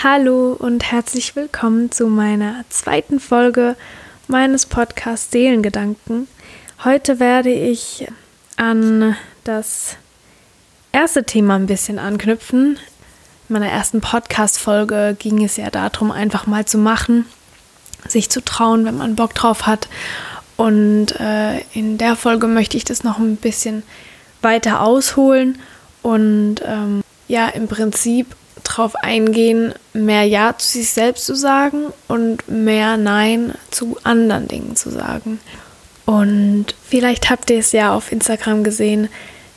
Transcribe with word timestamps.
Hallo 0.00 0.52
und 0.56 0.92
herzlich 0.92 1.34
willkommen 1.34 1.90
zu 1.90 2.06
meiner 2.06 2.64
zweiten 2.68 3.18
Folge 3.18 3.74
meines 4.28 4.64
Podcasts 4.64 5.32
Seelengedanken. 5.32 6.28
Heute 6.84 7.18
werde 7.18 7.50
ich 7.50 8.06
an 8.54 9.16
das 9.42 9.96
erste 10.92 11.24
Thema 11.24 11.56
ein 11.56 11.66
bisschen 11.66 11.98
anknüpfen. 11.98 12.78
In 13.48 13.52
meiner 13.52 13.66
ersten 13.66 14.00
Podcast-Folge 14.00 15.16
ging 15.18 15.42
es 15.42 15.56
ja 15.56 15.68
darum, 15.68 16.12
einfach 16.12 16.46
mal 16.46 16.64
zu 16.64 16.78
machen, 16.78 17.26
sich 18.06 18.30
zu 18.30 18.40
trauen, 18.40 18.84
wenn 18.84 18.98
man 18.98 19.16
Bock 19.16 19.34
drauf 19.34 19.66
hat. 19.66 19.88
Und 20.56 21.18
äh, 21.18 21.58
in 21.74 21.98
der 21.98 22.14
Folge 22.14 22.46
möchte 22.46 22.76
ich 22.76 22.84
das 22.84 23.02
noch 23.02 23.18
ein 23.18 23.34
bisschen 23.34 23.82
weiter 24.42 24.80
ausholen 24.80 25.58
und 26.02 26.62
ähm, 26.64 27.02
ja, 27.26 27.48
im 27.48 27.66
Prinzip 27.66 28.36
darauf 28.78 28.94
eingehen, 28.96 29.74
mehr 29.92 30.24
Ja 30.24 30.54
zu 30.56 30.78
sich 30.78 30.90
selbst 30.90 31.26
zu 31.26 31.34
sagen 31.34 31.92
und 32.06 32.48
mehr 32.48 32.96
Nein 32.96 33.54
zu 33.70 33.98
anderen 34.04 34.48
Dingen 34.48 34.76
zu 34.76 34.90
sagen. 34.90 35.40
Und 36.06 36.66
vielleicht 36.88 37.28
habt 37.28 37.50
ihr 37.50 37.58
es 37.58 37.72
ja 37.72 37.92
auf 37.92 38.12
Instagram 38.12 38.64
gesehen, 38.64 39.08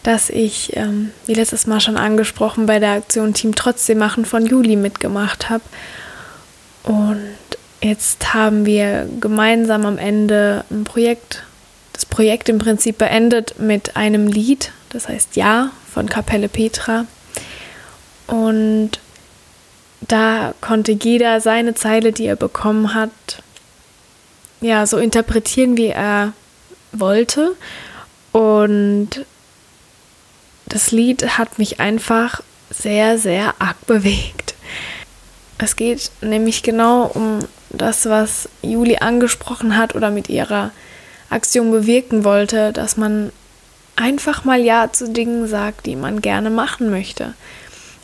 dass 0.03 0.29
ich, 0.29 0.75
ähm, 0.75 1.11
wie 1.27 1.35
letztes 1.35 1.67
Mal 1.67 1.79
schon 1.79 1.97
angesprochen, 1.97 2.65
bei 2.65 2.79
der 2.79 2.93
Aktion 2.93 3.33
Team 3.33 3.55
Trotzdem 3.55 3.99
machen 3.99 4.25
von 4.25 4.45
Juli 4.45 4.75
mitgemacht 4.75 5.49
habe. 5.49 5.63
Und 6.83 7.35
jetzt 7.81 8.33
haben 8.33 8.65
wir 8.65 9.07
gemeinsam 9.19 9.85
am 9.85 9.99
Ende 9.99 10.65
ein 10.71 10.83
Projekt, 10.83 11.43
das 11.93 12.07
Projekt 12.07 12.49
im 12.49 12.57
Prinzip 12.57 12.97
beendet 12.97 13.59
mit 13.59 13.95
einem 13.95 14.27
Lied, 14.27 14.71
das 14.89 15.07
heißt 15.07 15.35
Ja 15.35 15.69
von 15.93 16.09
Kapelle 16.09 16.49
Petra. 16.49 17.05
Und 18.25 18.99
da 20.01 20.53
konnte 20.61 20.91
jeder 20.91 21.41
seine 21.41 21.75
Zeile, 21.75 22.11
die 22.11 22.25
er 22.25 22.35
bekommen 22.35 22.93
hat, 22.93 23.11
ja, 24.61 24.85
so 24.85 24.97
interpretieren, 24.97 25.77
wie 25.77 25.87
er 25.87 26.33
wollte. 26.91 27.55
Und 28.31 29.25
das 30.65 30.91
Lied 30.91 31.37
hat 31.37 31.57
mich 31.59 31.79
einfach 31.79 32.41
sehr, 32.69 33.17
sehr 33.17 33.55
arg 33.59 33.77
bewegt. 33.87 34.55
Es 35.57 35.75
geht 35.75 36.11
nämlich 36.21 36.63
genau 36.63 37.05
um 37.05 37.39
das, 37.69 38.07
was 38.07 38.49
Juli 38.61 38.97
angesprochen 38.97 39.77
hat 39.77 39.95
oder 39.95 40.09
mit 40.09 40.27
ihrer 40.29 40.71
Aktion 41.29 41.71
bewirken 41.71 42.23
wollte, 42.23 42.73
dass 42.73 42.97
man 42.97 43.31
einfach 43.95 44.43
mal 44.43 44.59
Ja 44.59 44.91
zu 44.91 45.09
Dingen 45.09 45.47
sagt, 45.47 45.85
die 45.85 45.95
man 45.95 46.21
gerne 46.21 46.49
machen 46.49 46.89
möchte. 46.89 47.33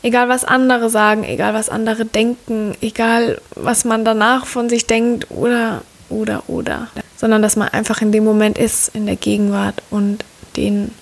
Egal 0.08 0.30
was 0.30 0.46
andere 0.46 0.90
sagen, 0.90 1.26
egal 1.26 1.54
was 1.54 1.68
andere 1.68 2.06
denken, 2.06 2.78
egal 2.80 3.42
was 3.56 3.84
man 3.84 4.06
danach 4.06 4.46
von 4.46 4.70
sich 4.70 4.86
denkt 4.86 5.30
oder, 5.32 5.82
oder, 6.08 6.44
oder. 6.48 6.88
Sondern 7.18 7.42
dass 7.42 7.58
man 7.58 7.68
einfach 7.68 8.02
in 8.02 8.14
dem 8.14 8.24
Moment 8.24 8.58
ist, 8.58 8.96
in 8.96 9.06
der 9.06 9.18
Gegenwart 9.18 9.84
und 9.90 10.24
den 10.56 10.94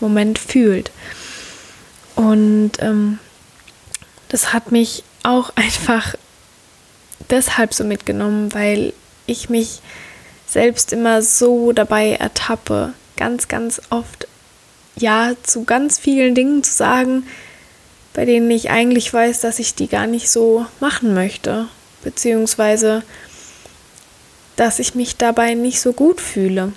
Moment 0.00 0.38
fühlt. 0.38 0.90
Und 2.16 2.72
ähm, 2.78 3.18
das 4.30 4.54
hat 4.54 4.72
mich 4.72 5.04
auch 5.24 5.52
einfach 5.54 6.14
deshalb 7.28 7.74
so 7.74 7.84
mitgenommen, 7.84 8.54
weil 8.54 8.94
ich 9.26 9.50
mich 9.50 9.82
selbst 10.46 10.94
immer 10.94 11.20
so 11.20 11.72
dabei 11.72 12.12
ertappe, 12.12 12.94
ganz, 13.18 13.46
ganz 13.46 13.82
oft 13.90 14.26
Ja 14.96 15.32
zu 15.42 15.64
ganz 15.64 15.98
vielen 15.98 16.34
Dingen 16.34 16.64
zu 16.64 16.72
sagen, 16.72 17.24
bei 18.18 18.24
denen 18.24 18.50
ich 18.50 18.68
eigentlich 18.68 19.14
weiß, 19.14 19.42
dass 19.42 19.60
ich 19.60 19.76
die 19.76 19.86
gar 19.86 20.08
nicht 20.08 20.28
so 20.28 20.66
machen 20.80 21.14
möchte, 21.14 21.68
beziehungsweise 22.02 23.04
dass 24.56 24.80
ich 24.80 24.96
mich 24.96 25.16
dabei 25.16 25.54
nicht 25.54 25.80
so 25.80 25.92
gut 25.92 26.20
fühle. 26.20 26.72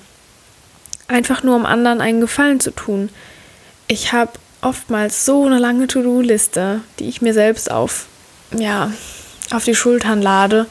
Einfach 1.07 1.41
nur 1.41 1.55
um 1.55 1.65
anderen 1.65 1.99
einen 1.99 2.21
Gefallen 2.21 2.59
zu 2.59 2.69
tun. 2.69 3.09
Ich 3.87 4.13
habe 4.13 4.33
oftmals 4.61 5.25
so 5.25 5.47
eine 5.47 5.57
lange 5.57 5.87
To-Do-Liste, 5.87 6.81
die 6.99 7.09
ich 7.09 7.23
mir 7.23 7.33
selbst 7.33 7.71
auf, 7.71 8.05
ja, 8.55 8.93
auf 9.49 9.63
die 9.63 9.73
Schultern 9.73 10.21
lade 10.21 10.67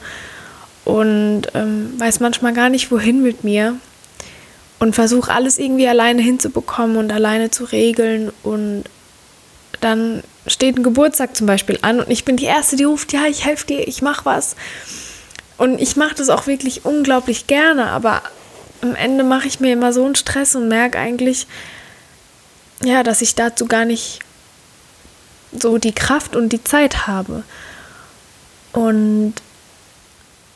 und 0.85 1.47
ähm, 1.53 1.99
weiß 1.99 2.21
manchmal 2.21 2.53
gar 2.53 2.69
nicht, 2.69 2.91
wohin 2.91 3.21
mit 3.21 3.43
mir 3.43 3.75
und 4.79 4.95
versuche 4.95 5.33
alles 5.33 5.57
irgendwie 5.57 5.89
alleine 5.89 6.21
hinzubekommen 6.21 6.95
und 6.95 7.11
alleine 7.11 7.51
zu 7.51 7.65
regeln 7.65 8.31
und 8.41 8.85
dann 9.81 10.23
steht 10.47 10.77
ein 10.77 10.83
Geburtstag 10.83 11.35
zum 11.35 11.47
Beispiel 11.47 11.79
an 11.81 11.99
und 11.99 12.09
ich 12.09 12.25
bin 12.25 12.37
die 12.37 12.45
Erste, 12.45 12.75
die 12.75 12.83
ruft, 12.83 13.13
ja, 13.13 13.25
ich 13.27 13.45
helfe 13.45 13.67
dir, 13.67 13.87
ich 13.87 14.01
mache 14.01 14.25
was. 14.25 14.55
Und 15.57 15.79
ich 15.79 15.95
mache 15.95 16.15
das 16.15 16.29
auch 16.29 16.47
wirklich 16.47 16.85
unglaublich 16.85 17.47
gerne, 17.47 17.87
aber 17.87 18.23
am 18.81 18.95
Ende 18.95 19.23
mache 19.23 19.47
ich 19.47 19.59
mir 19.59 19.73
immer 19.73 19.93
so 19.93 20.03
einen 20.03 20.15
Stress 20.15 20.55
und 20.55 20.67
merke 20.67 20.97
eigentlich, 20.97 21.45
ja, 22.83 23.03
dass 23.03 23.21
ich 23.21 23.35
dazu 23.35 23.67
gar 23.67 23.85
nicht 23.85 24.19
so 25.51 25.77
die 25.77 25.93
Kraft 25.93 26.35
und 26.35 26.49
die 26.49 26.63
Zeit 26.63 27.05
habe. 27.05 27.43
Und 28.73 29.35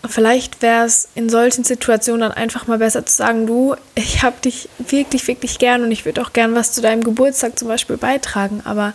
vielleicht 0.07 0.62
wäre 0.62 0.85
es 0.85 1.09
in 1.16 1.29
solchen 1.29 1.63
Situationen 1.63 2.22
dann 2.22 2.31
einfach 2.31 2.67
mal 2.67 2.78
besser 2.78 3.06
zu 3.06 3.16
sagen, 3.16 3.46
du, 3.46 3.75
ich 3.96 4.23
habe 4.23 4.35
dich 4.44 4.69
wirklich, 4.79 5.28
wirklich 5.28 5.59
gern 5.59 5.84
und 5.84 5.91
ich 5.91 6.06
würde 6.06 6.22
auch 6.22 6.34
gern 6.34 6.56
was 6.56 6.72
zu 6.72 6.81
deinem 6.81 7.03
Geburtstag 7.03 7.59
zum 7.59 7.67
Beispiel 7.67 7.97
beitragen, 7.97 8.62
aber 8.66 8.94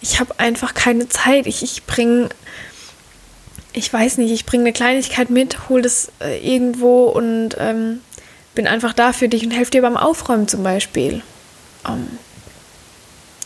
ich 0.00 0.20
habe 0.20 0.38
einfach 0.38 0.74
keine 0.74 1.08
Zeit. 1.08 1.46
Ich, 1.46 1.62
ich 1.62 1.84
bringe, 1.84 2.28
ich 3.72 3.92
weiß 3.92 4.18
nicht, 4.18 4.32
ich 4.32 4.46
bringe 4.46 4.64
eine 4.64 4.72
Kleinigkeit 4.72 5.30
mit, 5.30 5.68
hole 5.68 5.82
das 5.82 6.10
äh, 6.20 6.38
irgendwo 6.38 7.04
und 7.04 7.56
ähm, 7.58 8.00
bin 8.54 8.66
einfach 8.66 8.92
da 8.92 9.12
für 9.12 9.28
dich 9.28 9.44
und 9.44 9.50
helfe 9.52 9.70
dir 9.70 9.82
beim 9.82 9.96
Aufräumen 9.96 10.48
zum 10.48 10.62
Beispiel. 10.62 11.22
Ähm, 11.86 12.18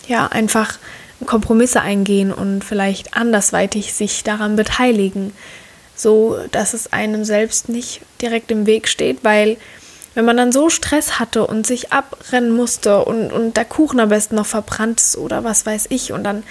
ja, 0.07 0.27
einfach 0.27 0.79
Kompromisse 1.27 1.81
eingehen 1.81 2.33
und 2.33 2.65
vielleicht 2.65 3.15
andersweitig 3.15 3.93
sich 3.93 4.25
daran 4.25 4.57
beteiligen, 4.57 5.33
so 5.95 6.39
dass 6.51 6.73
es 6.75 6.93
einem 6.93 7.25
selbst 7.25 7.69
nicht 7.69 8.01
direkt 8.23 8.51
im 8.51 8.67
Weg 8.67 8.89
steht, 8.89 9.19
weil 9.23 9.57
wenn 10.15 10.25
man 10.25 10.37
dann 10.37 10.53
so 10.53 10.71
Stress 10.71 11.19
hatte 11.19 11.47
und 11.47 11.67
sich 11.67 11.93
abrennen 11.93 12.51
musste 12.51 13.05
und, 13.05 13.33
und 13.33 13.57
der 13.57 13.65
Kuchen 13.65 14.01
am 14.01 14.09
besten 14.09 14.35
noch 14.35 14.47
verbrannt 14.47 15.01
ist 15.01 15.17
oder 15.17 15.45
was 15.45 15.67
weiß 15.67 15.87
ich 15.91 16.13
und 16.13 16.25
dann 16.25 16.43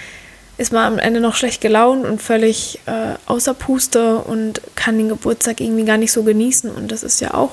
ist 0.56 0.72
man 0.72 0.92
am 0.92 0.98
Ende 0.98 1.20
noch 1.20 1.36
schlecht 1.36 1.60
gelaunt 1.60 2.04
und 2.04 2.20
völlig 2.20 2.80
äh, 2.86 3.14
außer 3.26 3.54
Puste 3.54 4.18
und 4.18 4.60
kann 4.74 4.98
den 4.98 5.08
Geburtstag 5.08 5.60
irgendwie 5.60 5.84
gar 5.84 5.96
nicht 5.96 6.12
so 6.12 6.22
genießen 6.22 6.70
und 6.70 6.92
das 6.92 7.02
ist 7.02 7.20
ja 7.20 7.34
auch 7.34 7.52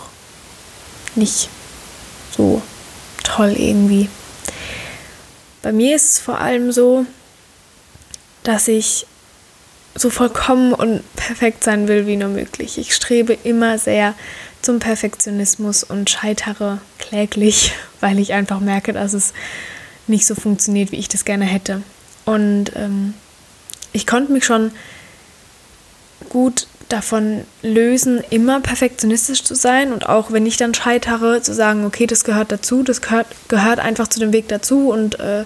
nicht 1.16 1.50
so 2.36 2.62
toll 3.24 3.56
irgendwie. 3.58 4.10
Bei 5.62 5.72
mir 5.72 5.96
ist 5.96 6.12
es 6.12 6.20
vor 6.20 6.40
allem 6.40 6.72
so, 6.72 7.06
dass 8.44 8.68
ich 8.68 9.06
so 9.96 10.10
vollkommen 10.10 10.74
und 10.74 11.02
perfekt 11.16 11.64
sein 11.64 11.88
will 11.88 12.08
wie 12.08 12.18
nur 12.18 12.30
möglich. 12.30 12.78
Ich 12.78 12.94
strebe 12.94 13.38
immer 13.44 13.78
sehr 13.80 14.16
zum 14.62 14.80
Perfektionismus 14.80 15.84
und 15.84 16.10
scheitere 16.10 16.80
kläglich, 17.00 17.74
weil 18.00 18.20
ich 18.20 18.34
einfach 18.34 18.60
merke, 18.60 18.94
dass 18.94 19.14
es 19.14 19.34
nicht 20.08 20.26
so 20.26 20.36
funktioniert, 20.36 20.92
wie 20.92 20.98
ich 20.98 21.10
das 21.10 21.26
gerne 21.26 21.46
hätte. 21.46 21.82
Und 22.26 22.72
ähm, 22.76 23.14
ich 23.94 24.06
konnte 24.06 24.32
mich 24.32 24.46
schon 24.46 24.72
gut 26.30 26.68
davon 26.90 27.44
lösen, 27.62 28.24
immer 28.30 28.62
perfektionistisch 28.62 29.44
zu 29.44 29.56
sein 29.56 29.92
und 29.92 30.08
auch 30.08 30.32
wenn 30.32 30.46
ich 30.46 30.58
dann 30.58 30.74
scheitere, 30.74 31.42
zu 31.42 31.54
sagen, 31.54 31.86
okay, 31.86 32.08
das 32.08 32.24
gehört 32.24 32.52
dazu, 32.52 32.84
das 32.84 33.02
gehört, 33.02 33.28
gehört 33.50 33.80
einfach 33.80 34.08
zu 34.08 34.20
dem 34.20 34.32
Weg 34.32 34.48
dazu 34.48 34.90
und 34.90 35.20
äh, 35.20 35.44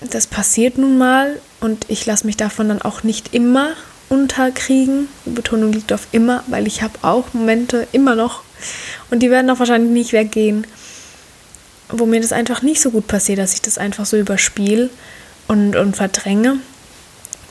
das 0.00 0.26
passiert 0.26 0.78
nun 0.78 0.98
mal 0.98 1.40
und 1.60 1.86
ich 1.88 2.06
lasse 2.06 2.26
mich 2.26 2.36
davon 2.36 2.68
dann 2.68 2.82
auch 2.82 3.02
nicht 3.02 3.34
immer 3.34 3.70
unterkriegen. 4.08 5.08
Die 5.26 5.30
Betonung 5.30 5.72
liegt 5.72 5.92
auf 5.92 6.08
immer, 6.12 6.42
weil 6.46 6.66
ich 6.66 6.82
habe 6.82 6.94
auch 7.02 7.32
Momente 7.32 7.86
immer 7.92 8.14
noch 8.14 8.42
und 9.10 9.20
die 9.20 9.30
werden 9.30 9.50
auch 9.50 9.58
wahrscheinlich 9.58 9.92
nicht 9.92 10.12
weggehen, 10.12 10.66
wo 11.88 12.06
mir 12.06 12.20
das 12.20 12.32
einfach 12.32 12.62
nicht 12.62 12.80
so 12.80 12.90
gut 12.90 13.06
passiert, 13.06 13.38
dass 13.38 13.54
ich 13.54 13.62
das 13.62 13.78
einfach 13.78 14.06
so 14.06 14.16
überspiele 14.16 14.90
und, 15.46 15.76
und 15.76 15.96
verdränge. 15.96 16.58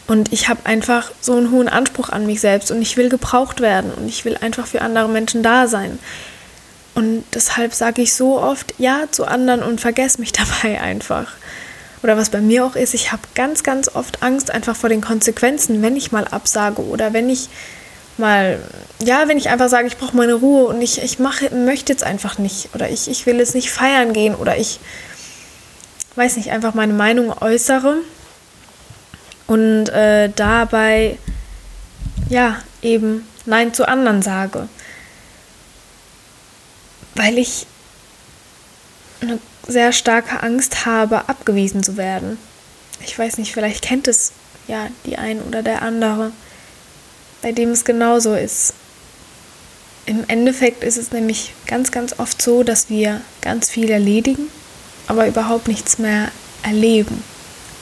Und 0.08 0.32
ich 0.32 0.48
habe 0.48 0.66
einfach 0.66 1.12
so 1.20 1.36
einen 1.36 1.52
hohen 1.52 1.68
Anspruch 1.68 2.10
an 2.10 2.26
mich 2.26 2.40
selbst 2.40 2.72
und 2.72 2.82
ich 2.82 2.96
will 2.96 3.10
gebraucht 3.10 3.60
werden 3.60 3.92
und 3.92 4.08
ich 4.08 4.24
will 4.24 4.38
einfach 4.38 4.66
für 4.68 4.82
andere 4.82 5.10
Menschen 5.10 5.44
da 5.44 5.68
sein. 5.68 6.00
Und 6.96 7.24
deshalb 7.34 7.74
sage 7.74 8.02
ich 8.02 8.14
so 8.14 8.40
oft 8.40 8.74
Ja 8.80 9.04
zu 9.12 9.26
anderen 9.26 9.62
und 9.62 9.82
vergesse 9.82 10.20
mich 10.20 10.32
dabei 10.62 10.82
einfach 10.82 11.34
oder 12.04 12.18
was 12.18 12.30
bei 12.30 12.42
mir 12.42 12.66
auch 12.66 12.76
ist, 12.76 12.94
ich 12.94 13.12
habe 13.12 13.24
ganz, 13.36 13.64
ganz 13.64 13.90
oft 13.94 14.22
Angst 14.22 14.52
einfach 14.52 14.76
vor 14.76 14.90
den 14.90 15.02
Konsequenzen, 15.02 15.82
wenn 15.82 15.96
ich 15.96 16.12
mal 16.12 16.26
absage 16.26 16.84
oder 16.84 17.14
wenn 17.14 17.30
ich 17.30 17.50
mal, 18.18 18.60
ja, 19.04 19.28
wenn 19.28 19.38
ich 19.38 19.50
einfach 19.50 19.70
sage, 19.70 19.88
ich 19.88 19.98
brauche 19.98 20.16
meine 20.16 20.36
Ruhe 20.36 20.66
und 20.66 20.82
ich, 20.82 21.02
ich 21.02 21.20
mache, 21.20 21.54
möchte 21.54 21.94
jetzt 21.94 22.04
einfach 22.04 22.38
nicht 22.38 22.70
oder 22.74 22.90
ich, 22.90 23.10
ich 23.10 23.26
will 23.26 23.38
jetzt 23.38 23.56
nicht 23.56 23.72
feiern 23.72 24.14
gehen 24.14 24.36
oder 24.36 24.58
ich 24.58 24.80
weiß 26.16 26.38
nicht, 26.38 26.52
einfach 26.52 26.74
meine 26.74 26.94
Meinung 26.94 27.32
äußere 27.42 27.98
und 29.46 29.90
äh, 29.90 30.30
dabei 30.36 31.18
ja 32.30 32.58
eben 32.82 33.28
Nein 33.46 33.74
zu 33.74 33.88
anderen 33.88 34.22
sage, 34.22 34.68
weil 37.16 37.38
ich 37.38 37.66
eine 39.22 39.40
sehr 39.68 39.92
starke 39.92 40.42
Angst 40.44 40.86
habe, 40.86 41.30
abgewiesen 41.30 41.84
zu 41.84 41.98
werden. 41.98 42.38
Ich 43.06 43.18
weiß 43.18 43.38
nicht, 43.38 43.54
vielleicht 43.54 43.84
kennt 43.84 44.08
es 44.08 44.32
ja 44.68 44.88
die 45.06 45.18
ein 45.18 45.42
oder 45.42 45.62
der 45.62 45.82
andere, 45.82 46.32
bei 47.42 47.52
dem 47.52 47.72
es 47.72 47.86
genauso 47.86 48.34
ist. 48.34 48.74
Im 50.06 50.24
Endeffekt 50.28 50.84
ist 50.84 50.98
es 50.98 51.12
nämlich 51.12 51.54
ganz, 51.66 51.92
ganz 51.92 52.18
oft 52.18 52.42
so, 52.42 52.64
dass 52.64 52.90
wir 52.90 53.22
ganz 53.42 53.70
viel 53.70 53.90
erledigen, 53.90 54.48
aber 55.08 55.28
überhaupt 55.28 55.68
nichts 55.68 56.00
mehr 56.00 56.32
erleben, 56.64 57.24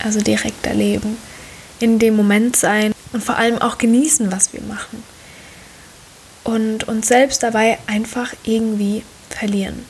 also 0.03 0.19
direkt 0.21 0.65
erleben, 0.65 1.17
in 1.79 1.99
dem 1.99 2.15
Moment 2.15 2.55
sein 2.55 2.93
und 3.13 3.23
vor 3.23 3.37
allem 3.37 3.59
auch 3.59 3.77
genießen, 3.77 4.31
was 4.31 4.53
wir 4.53 4.61
machen. 4.61 5.03
Und 6.43 6.87
uns 6.87 7.07
selbst 7.07 7.43
dabei 7.43 7.77
einfach 7.87 8.33
irgendwie 8.43 9.03
verlieren. 9.29 9.85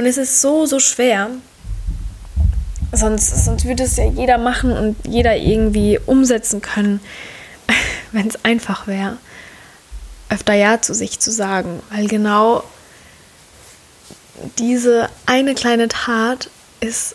Und 0.00 0.06
es 0.06 0.16
ist 0.16 0.40
so, 0.40 0.64
so 0.64 0.78
schwer, 0.78 1.28
sonst, 2.90 3.44
sonst 3.44 3.66
würde 3.66 3.82
es 3.82 3.98
ja 3.98 4.06
jeder 4.06 4.38
machen 4.38 4.72
und 4.72 4.96
jeder 5.06 5.36
irgendwie 5.36 5.98
umsetzen 6.06 6.62
können, 6.62 7.00
wenn 8.12 8.26
es 8.26 8.42
einfach 8.42 8.86
wäre 8.86 9.18
öfter 10.30 10.54
Ja 10.54 10.80
zu 10.80 10.94
sich 10.94 11.18
zu 11.18 11.30
sagen, 11.30 11.82
weil 11.90 12.08
genau 12.08 12.64
diese 14.58 15.10
eine 15.26 15.54
kleine 15.54 15.88
Tat 15.88 16.48
ist 16.80 17.14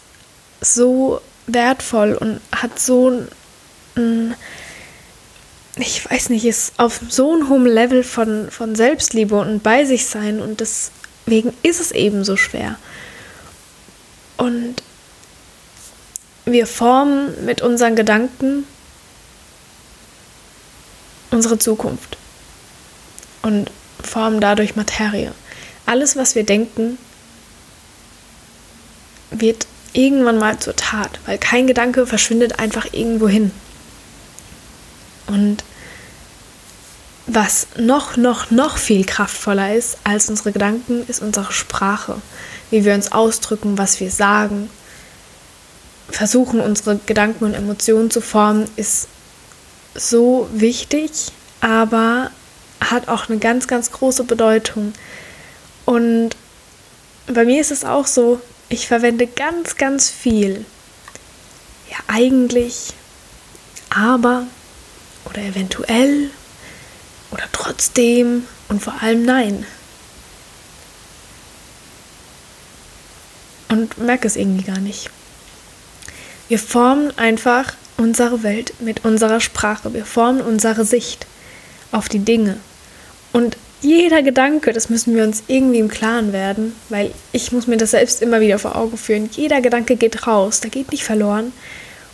so 0.62 1.22
wertvoll 1.48 2.14
und 2.14 2.40
hat 2.52 2.78
so 2.78 3.28
ein, 3.96 4.36
ich 5.78 6.08
weiß 6.08 6.30
nicht, 6.30 6.46
ist 6.46 6.74
auf 6.78 7.00
so 7.10 7.34
einem 7.34 7.50
hohen 7.50 7.66
Level 7.66 8.04
von, 8.04 8.52
von 8.52 8.76
Selbstliebe 8.76 9.40
und 9.40 9.64
bei 9.64 9.86
sich 9.86 10.06
sein 10.06 10.40
und 10.40 10.62
deswegen 11.26 11.54
ist 11.64 11.80
es 11.80 11.92
eben 11.92 12.24
so 12.24 12.38
schwer. 12.38 12.78
Und 14.38 14.76
wir 16.46 16.68
formen 16.68 17.46
mit 17.46 17.62
unseren 17.62 17.96
Gedanken 17.96 18.66
unsere 21.32 21.58
Zukunft 21.58 22.18
und 23.42 23.70
formen 24.02 24.40
dadurch 24.40 24.76
Materie. 24.76 25.34
Alles, 25.86 26.16
was 26.16 26.36
wir 26.36 26.46
denken, 26.46 26.98
wird 29.32 29.68
irgendwann 29.94 30.38
mal 30.38 30.60
zur 30.60 30.76
Tat, 30.76 31.20
weil 31.26 31.38
kein 31.38 31.68
Gedanke 31.68 32.06
verschwindet 32.06 32.60
einfach 32.60 32.88
irgendwo 32.92 33.28
hin. 33.28 33.52
Und 35.28 35.64
was 37.28 37.68
noch, 37.78 38.18
noch, 38.18 38.52
noch 38.52 38.78
viel 38.78 39.06
kraftvoller 39.06 39.74
ist 39.74 39.98
als 40.04 40.30
unsere 40.30 40.52
Gedanken, 40.52 41.06
ist 41.08 41.22
unsere 41.22 41.52
Sprache. 41.52 42.22
Wie 42.70 42.86
wir 42.86 42.94
uns 42.94 43.12
ausdrücken, 43.12 43.78
was 43.78 44.00
wir 44.00 44.12
sagen. 44.12 44.70
Versuchen, 46.10 46.60
unsere 46.60 47.00
Gedanken 47.06 47.46
und 47.46 47.54
Emotionen 47.54 48.12
zu 48.12 48.22
formen, 48.22 48.70
ist 48.76 49.08
so 49.96 50.48
wichtig, 50.54 51.32
aber 51.62 52.30
hat 52.80 53.08
auch 53.08 53.30
eine 53.30 53.40
ganz, 53.40 53.68
ganz 53.68 53.92
große 53.92 54.24
Bedeutung. 54.24 54.94
Und 55.86 56.36
bei 57.28 57.46
mir 57.46 57.62
ist 57.62 57.72
es 57.72 57.84
auch 57.84 58.06
so, 58.06 58.40
ich 58.70 58.88
verwende 58.88 59.26
ganz, 59.26 59.78
ganz 59.78 60.10
viel. 60.10 60.66
Ja, 61.90 61.98
eigentlich, 62.08 62.94
aber 63.90 64.46
oder 65.26 65.42
eventuell 65.42 66.30
oder 67.32 67.44
trotzdem 67.52 68.46
und 68.70 68.82
vor 68.82 69.02
allem 69.02 69.24
nein. 69.24 69.66
Und 73.70 73.98
merke 73.98 74.28
es 74.28 74.36
irgendwie 74.36 74.64
gar 74.64 74.80
nicht. 74.80 75.10
Wir 76.48 76.60
formen 76.60 77.18
einfach 77.18 77.74
unsere 77.98 78.44
Welt 78.44 78.74
mit 78.80 79.06
unserer 79.06 79.40
Sprache. 79.40 79.94
Wir 79.94 80.06
formen 80.06 80.42
unsere 80.42 80.86
Sicht 80.86 81.26
auf 81.92 82.10
die 82.10 82.20
Dinge. 82.20 82.58
Und 83.34 83.58
jeder 83.82 84.24
Gedanke, 84.24 84.74
das 84.74 84.90
müssen 84.90 85.16
wir 85.16 85.24
uns 85.24 85.44
irgendwie 85.48 85.80
im 85.80 85.90
Klaren 85.90 86.34
werden, 86.34 86.76
weil 86.90 87.12
ich 87.32 87.52
muss 87.52 87.68
mir 87.68 87.78
das 87.78 87.92
selbst 87.92 88.22
immer 88.22 88.42
wieder 88.42 88.60
vor 88.60 88.76
Augen 88.76 88.98
führen. 88.98 89.30
Jeder 89.32 89.62
Gedanke 89.62 89.96
geht 89.96 90.28
raus, 90.28 90.60
der 90.60 90.72
geht 90.72 90.92
nicht 90.92 91.04
verloren. 91.04 91.54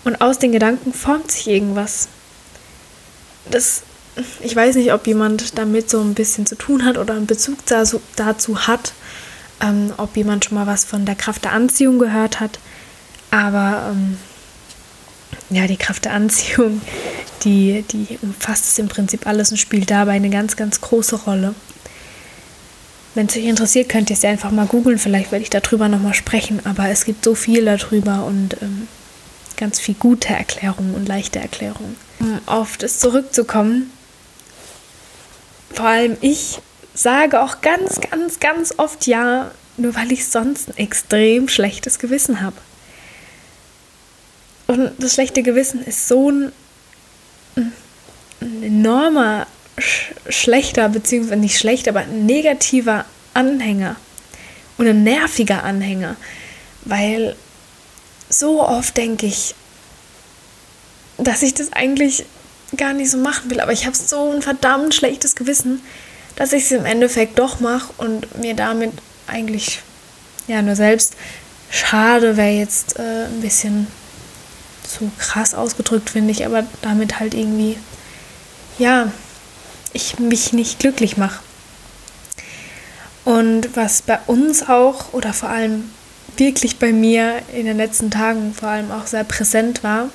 Und 0.04 0.22
aus 0.22 0.40
den 0.40 0.52
Gedanken 0.52 0.94
formt 0.94 1.32
sich 1.32 1.48
irgendwas. 1.48 2.08
Das, 3.50 3.84
ich 4.42 4.56
weiß 4.56 4.76
nicht, 4.76 4.94
ob 4.94 5.08
jemand 5.08 5.58
damit 5.58 5.90
so 5.90 6.02
ein 6.02 6.14
bisschen 6.14 6.46
zu 6.46 6.56
tun 6.56 6.86
hat 6.86 6.98
oder 6.98 7.14
einen 7.14 7.28
Bezug 7.28 7.60
dazu, 7.66 8.68
hat, 8.68 8.94
ähm, 9.62 9.94
ob 9.98 10.16
jemand 10.18 10.46
schon 10.46 10.56
mal 10.56 10.68
was 10.68 10.86
von 10.86 11.06
der 11.06 11.16
Kraft 11.16 11.44
der 11.44 11.54
Anziehung 11.54 12.00
gehört 12.00 12.40
hat. 12.40 12.60
Aber 13.30 13.92
ähm, 13.92 14.18
ja, 15.50 15.68
die 15.68 15.78
Kraft 15.78 16.06
der 16.06 16.14
Anziehung, 16.14 16.82
die, 17.44 17.84
die 17.92 18.20
umfasst 18.22 18.66
es 18.66 18.80
im 18.80 18.88
Prinzip 18.88 19.26
alles 19.28 19.52
und 19.52 19.58
spielt 19.58 19.90
dabei 19.90 20.14
eine 20.14 20.30
ganz, 20.30 20.56
ganz 20.56 20.82
große 20.82 21.16
Rolle. 21.16 21.56
Wenn 23.14 23.28
es 23.28 23.36
euch 23.36 23.46
interessiert, 23.46 23.90
könnt 23.90 24.10
ihr 24.10 24.16
es 24.16 24.22
ja 24.22 24.30
einfach 24.30 24.52
mal 24.52 24.68
googeln. 24.68 24.98
Vielleicht 24.98 25.32
werde 25.32 25.44
ich 25.44 25.50
darüber 25.50 25.90
nochmal 25.90 26.14
sprechen, 26.14 26.66
aber 26.66 26.90
es 26.90 27.04
gibt 27.04 27.26
so 27.26 27.36
viel 27.36 27.66
darüber 27.66 28.26
und 28.26 28.62
ähm, 28.62 28.88
ganz 29.58 29.80
viel 29.80 29.96
gute 29.96 30.34
Erklärungen 30.34 30.96
und 30.96 31.08
leichte 31.08 31.40
Erklärungen. 31.40 31.96
Um 32.20 32.40
auf 32.46 32.78
das 32.78 33.00
zurückzukommen, 33.00 33.92
vor 35.74 35.86
allem 35.86 36.18
ich 36.22 36.60
sage 36.94 37.42
auch 37.42 37.62
ganz, 37.62 38.00
ganz, 38.02 38.40
ganz 38.40 38.74
oft 38.78 39.08
Ja, 39.08 39.52
nur 39.78 39.96
weil 39.96 40.12
ich 40.12 40.28
sonst 40.28 40.70
ein 40.70 40.78
extrem 40.78 41.48
schlechtes 41.48 42.00
Gewissen 42.00 42.42
habe. 42.42 42.58
Und 44.68 44.92
das 45.00 45.14
schlechte 45.14 45.44
Gewissen 45.44 45.84
ist 45.84 46.08
so 46.08 46.32
ein, 46.32 46.52
ein 47.56 48.64
enormer, 48.64 49.48
sch 49.78 50.12
schlechter, 50.30 50.90
beziehungsweise 50.90 51.40
nicht 51.40 51.58
schlecht, 51.58 51.88
aber 51.88 52.02
ein 52.02 52.26
negativer 52.26 53.06
Anhänger 53.34 53.96
und 54.78 54.88
ein 54.88 55.04
nerviger 55.04 55.64
Anhänger, 55.64 56.16
weil 56.86 57.36
so 58.30 58.62
oft 58.62 58.96
denke 58.98 59.26
ich, 59.26 59.56
dass 61.18 61.42
ich 61.42 61.54
das 61.54 61.74
eigentlich 61.74 62.26
gar 62.78 62.94
nicht 62.94 63.12
so 63.12 63.18
machen 63.18 63.50
will, 63.50 63.60
aber 63.60 63.74
ich 63.74 63.86
habe 63.86 63.96
so 63.96 64.32
ein 64.32 64.42
verdammt 64.42 64.96
schlechtes 64.96 65.36
Gewissen, 65.36 65.82
dass 66.36 66.54
ich 66.54 66.64
es 66.64 66.72
im 66.72 66.86
Endeffekt 66.86 67.38
doch 67.40 67.60
mache 67.60 67.94
und 67.98 68.40
mir 68.40 68.56
damit 68.56 68.92
eigentlich 69.28 69.82
ja 70.48 70.62
nur 70.62 70.76
selbst 70.76 71.16
schade 71.72 72.38
wäre 72.38 72.50
jetzt 72.50 73.00
äh, 73.00 73.26
ein 73.26 73.42
bisschen 73.42 73.88
zu 74.84 75.10
krass 75.18 75.54
ausgedrückt, 75.54 76.10
finde 76.10 76.32
ich, 76.32 76.46
aber 76.46 76.66
damit 76.82 77.20
halt 77.20 77.34
irgendwie, 77.34 77.78
ja, 78.78 79.12
ich 79.94 80.20
mich 80.20 80.54
nicht 80.54 80.80
glücklich 80.80 81.18
mache. 81.18 81.40
Und 83.24 83.76
was 83.76 84.02
bei 84.02 84.20
uns 84.28 84.68
auch 84.68 85.14
oder 85.14 85.34
vor 85.34 85.50
allem 85.50 85.90
wirklich 86.38 86.78
bei 86.78 86.92
mir 86.92 87.42
in 87.54 87.66
den 87.66 87.78
letzten 87.78 88.10
Tagen 88.10 88.54
vor 88.54 88.70
allem 88.70 88.92
auch 88.92 89.08
sehr 89.08 89.24
präsent 89.24 89.84
war, 89.84 90.10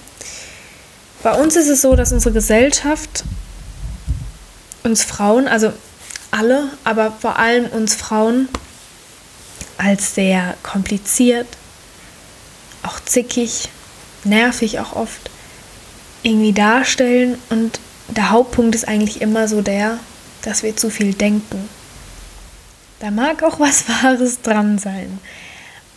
bei 1.27 1.33
uns 1.33 1.57
ist 1.57 1.67
es 1.67 1.83
so, 1.83 1.97
dass 1.97 2.13
unsere 2.13 2.33
Gesellschaft 2.33 3.25
uns 4.85 5.03
Frauen, 5.03 5.49
also 5.49 5.73
alle, 6.31 6.71
aber 6.85 7.11
vor 7.11 7.37
allem 7.37 7.67
uns 7.67 7.97
Frauen, 7.97 8.49
als 9.77 10.15
sehr 10.15 10.55
kompliziert, 10.63 11.49
auch 12.85 13.01
zickig, 13.05 13.69
nervig 14.23 14.79
auch 14.79 14.95
oft 14.95 15.29
irgendwie 16.23 16.53
darstellen. 16.53 17.37
Und 17.51 17.81
der 18.07 18.31
Hauptpunkt 18.31 18.77
ist 18.77 18.87
eigentlich 18.87 19.21
immer 19.21 19.49
so 19.49 19.63
der, 19.63 19.99
dass 20.43 20.63
wir 20.63 20.77
zu 20.77 20.91
viel 20.91 21.13
denken. 21.13 21.69
Da 23.01 23.11
mag 23.11 23.43
auch 23.43 23.59
was 23.59 23.89
Wahres 24.05 24.43
dran 24.43 24.79
sein. 24.79 25.19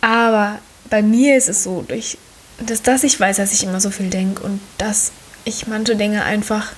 Aber 0.00 0.58
bei 0.90 1.02
mir 1.02 1.36
ist 1.36 1.48
es 1.48 1.62
so, 1.62 1.84
durch 1.86 2.18
das, 2.58 2.82
dass 2.82 3.04
ich 3.04 3.20
weiß, 3.20 3.36
dass 3.36 3.52
ich 3.52 3.62
immer 3.62 3.80
so 3.80 3.92
viel 3.92 4.10
denke 4.10 4.42
und 4.42 4.60
dass 4.76 5.12
ich 5.44 5.66
manche 5.66 5.96
Dinge 5.96 6.24
einfach 6.24 6.72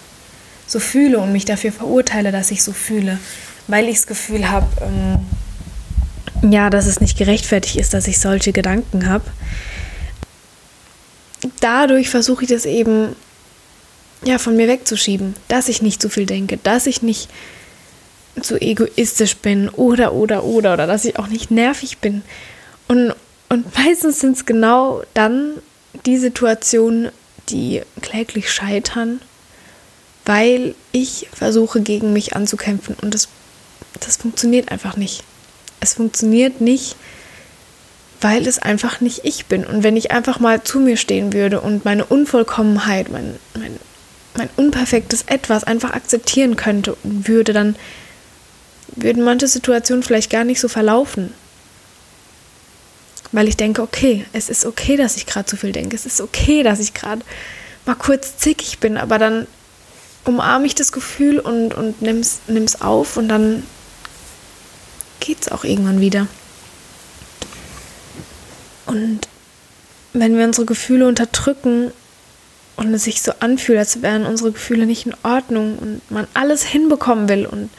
so 0.67 0.79
fühle 0.79 1.19
und 1.19 1.33
mich 1.33 1.45
dafür 1.45 1.73
verurteile, 1.73 2.33
dass 2.33 2.51
ich 2.51 2.63
so 2.63 2.73
fühle, 2.73 3.19
weil 3.67 3.89
ich 3.89 3.97
das 3.97 4.07
Gefühl 4.07 4.51
habe, 4.51 4.67
ähm, 4.81 6.53
ja, 6.53 6.71
dass 6.71 6.87
es 6.87 7.01
nicht 7.01 7.19
gerechtfertigt 7.19 7.77
ist, 7.77 7.95
dass 7.95 8.09
ich 8.09 8.19
solche 8.19 8.53
Gedanken 8.53 9.09
habe, 9.09 9.25
dadurch 11.61 12.09
versuche 12.09 12.45
ich 12.45 12.51
das 12.51 12.67
eben 12.67 13.15
ja 14.25 14.39
von 14.39 14.57
mir 14.57 14.69
wegzuschieben, 14.69 15.35
dass 15.49 15.69
ich 15.69 15.83
nicht 15.83 16.01
zu 16.01 16.09
viel 16.09 16.27
denke, 16.27 16.59
dass 16.63 16.87
ich 16.87 17.03
nicht 17.03 17.29
zu 18.41 18.61
egoistisch 18.61 19.37
bin 19.37 19.69
oder 19.69 20.13
oder 20.15 20.45
oder 20.45 20.75
oder 20.75 20.87
dass 20.87 21.05
ich 21.05 21.19
auch 21.19 21.27
nicht 21.27 21.51
nervig 21.51 21.99
bin. 21.99 22.23
Und, 22.89 23.15
und 23.49 23.77
meistens 23.77 24.21
sind 24.21 24.37
es 24.37 24.47
genau 24.47 25.03
dann 25.15 25.55
die 26.07 26.17
Situationen, 26.17 27.11
die 27.49 27.83
kläglich 28.01 28.51
scheitern, 28.51 29.21
weil 30.25 30.75
ich 30.93 31.29
versuche, 31.33 31.81
gegen 31.81 32.13
mich 32.13 32.35
anzukämpfen. 32.37 32.97
Und 33.01 33.15
das, 33.15 33.29
das 34.01 34.17
funktioniert 34.17 34.71
einfach 34.71 34.97
nicht. 34.97 35.25
Es 35.81 35.95
funktioniert 35.95 36.61
nicht, 36.61 36.97
weil 38.21 38.47
es 38.47 38.59
einfach 38.61 39.01
nicht 39.01 39.25
ich 39.25 39.47
bin. 39.47 39.67
Und 39.67 39.83
wenn 39.83 39.97
ich 39.97 40.13
einfach 40.13 40.39
mal 40.39 40.63
zu 40.63 40.79
mir 40.79 40.97
stehen 40.97 41.33
würde 41.33 41.61
und 41.61 41.85
meine 41.85 42.05
Unvollkommenheit, 42.05 43.11
mein, 43.11 43.37
mein, 43.59 43.79
mein 44.37 44.49
unperfektes 44.57 45.23
Etwas 45.27 45.65
einfach 45.65 45.93
akzeptieren 45.93 46.57
könnte 46.57 46.95
und 47.03 47.27
würde, 47.27 47.53
dann 47.53 47.75
würden 48.95 49.25
manche 49.25 49.49
Situationen 49.49 50.03
vielleicht 50.03 50.31
gar 50.31 50.45
nicht 50.45 50.61
so 50.61 50.69
verlaufen. 50.69 51.35
Weil 53.33 53.49
ich 53.49 53.57
denke, 53.57 53.83
okay, 53.83 54.27
es 54.33 54.49
ist 54.49 54.67
okay, 54.67 54.97
dass 54.97 55.17
ich 55.17 55.27
gerade 55.27 55.47
zu 55.47 55.57
viel 55.57 55.73
denke. 55.73 55.97
Es 55.97 56.07
ist 56.07 56.21
okay, 56.21 56.63
dass 56.63 56.79
ich 56.81 56.95
gerade 56.95 57.23
mal 57.87 57.95
kurz 57.95 58.37
zickig 58.37 58.79
bin, 58.79 58.97
aber 58.97 59.19
dann 59.19 59.47
umarme 60.25 60.67
ich 60.67 60.75
das 60.75 60.93
Gefühl 60.93 61.39
und, 61.39 61.75
und 61.75 62.03
nimm's, 62.03 62.41
nimm's 62.47 62.81
auf 62.81 63.17
und 63.17 63.29
dann 63.29 63.65
geht's 65.21 65.51
auch 65.51 65.65
irgendwann 65.65 66.01
wieder. 66.01 66.27
Und 68.87 69.21
wenn 70.13 70.37
wir 70.37 70.45
unsere 70.45 70.67
Gefühle 70.67 71.09
unterdrücken 71.09 71.93
und 72.77 72.95
es 72.95 73.05
sich 73.05 73.23
so 73.23 73.33
anfühlt, 73.41 73.79
als 73.79 74.03
wären 74.03 74.27
unsere 74.27 74.53
Gefühle 74.53 74.87
nicht 74.87 75.07
in 75.07 75.15
Ordnung 75.23 75.79
und 75.79 76.11
man 76.11 76.27
alles 76.35 76.63
hinbekommen 76.65 77.29
will 77.29 77.47
und 77.47 77.71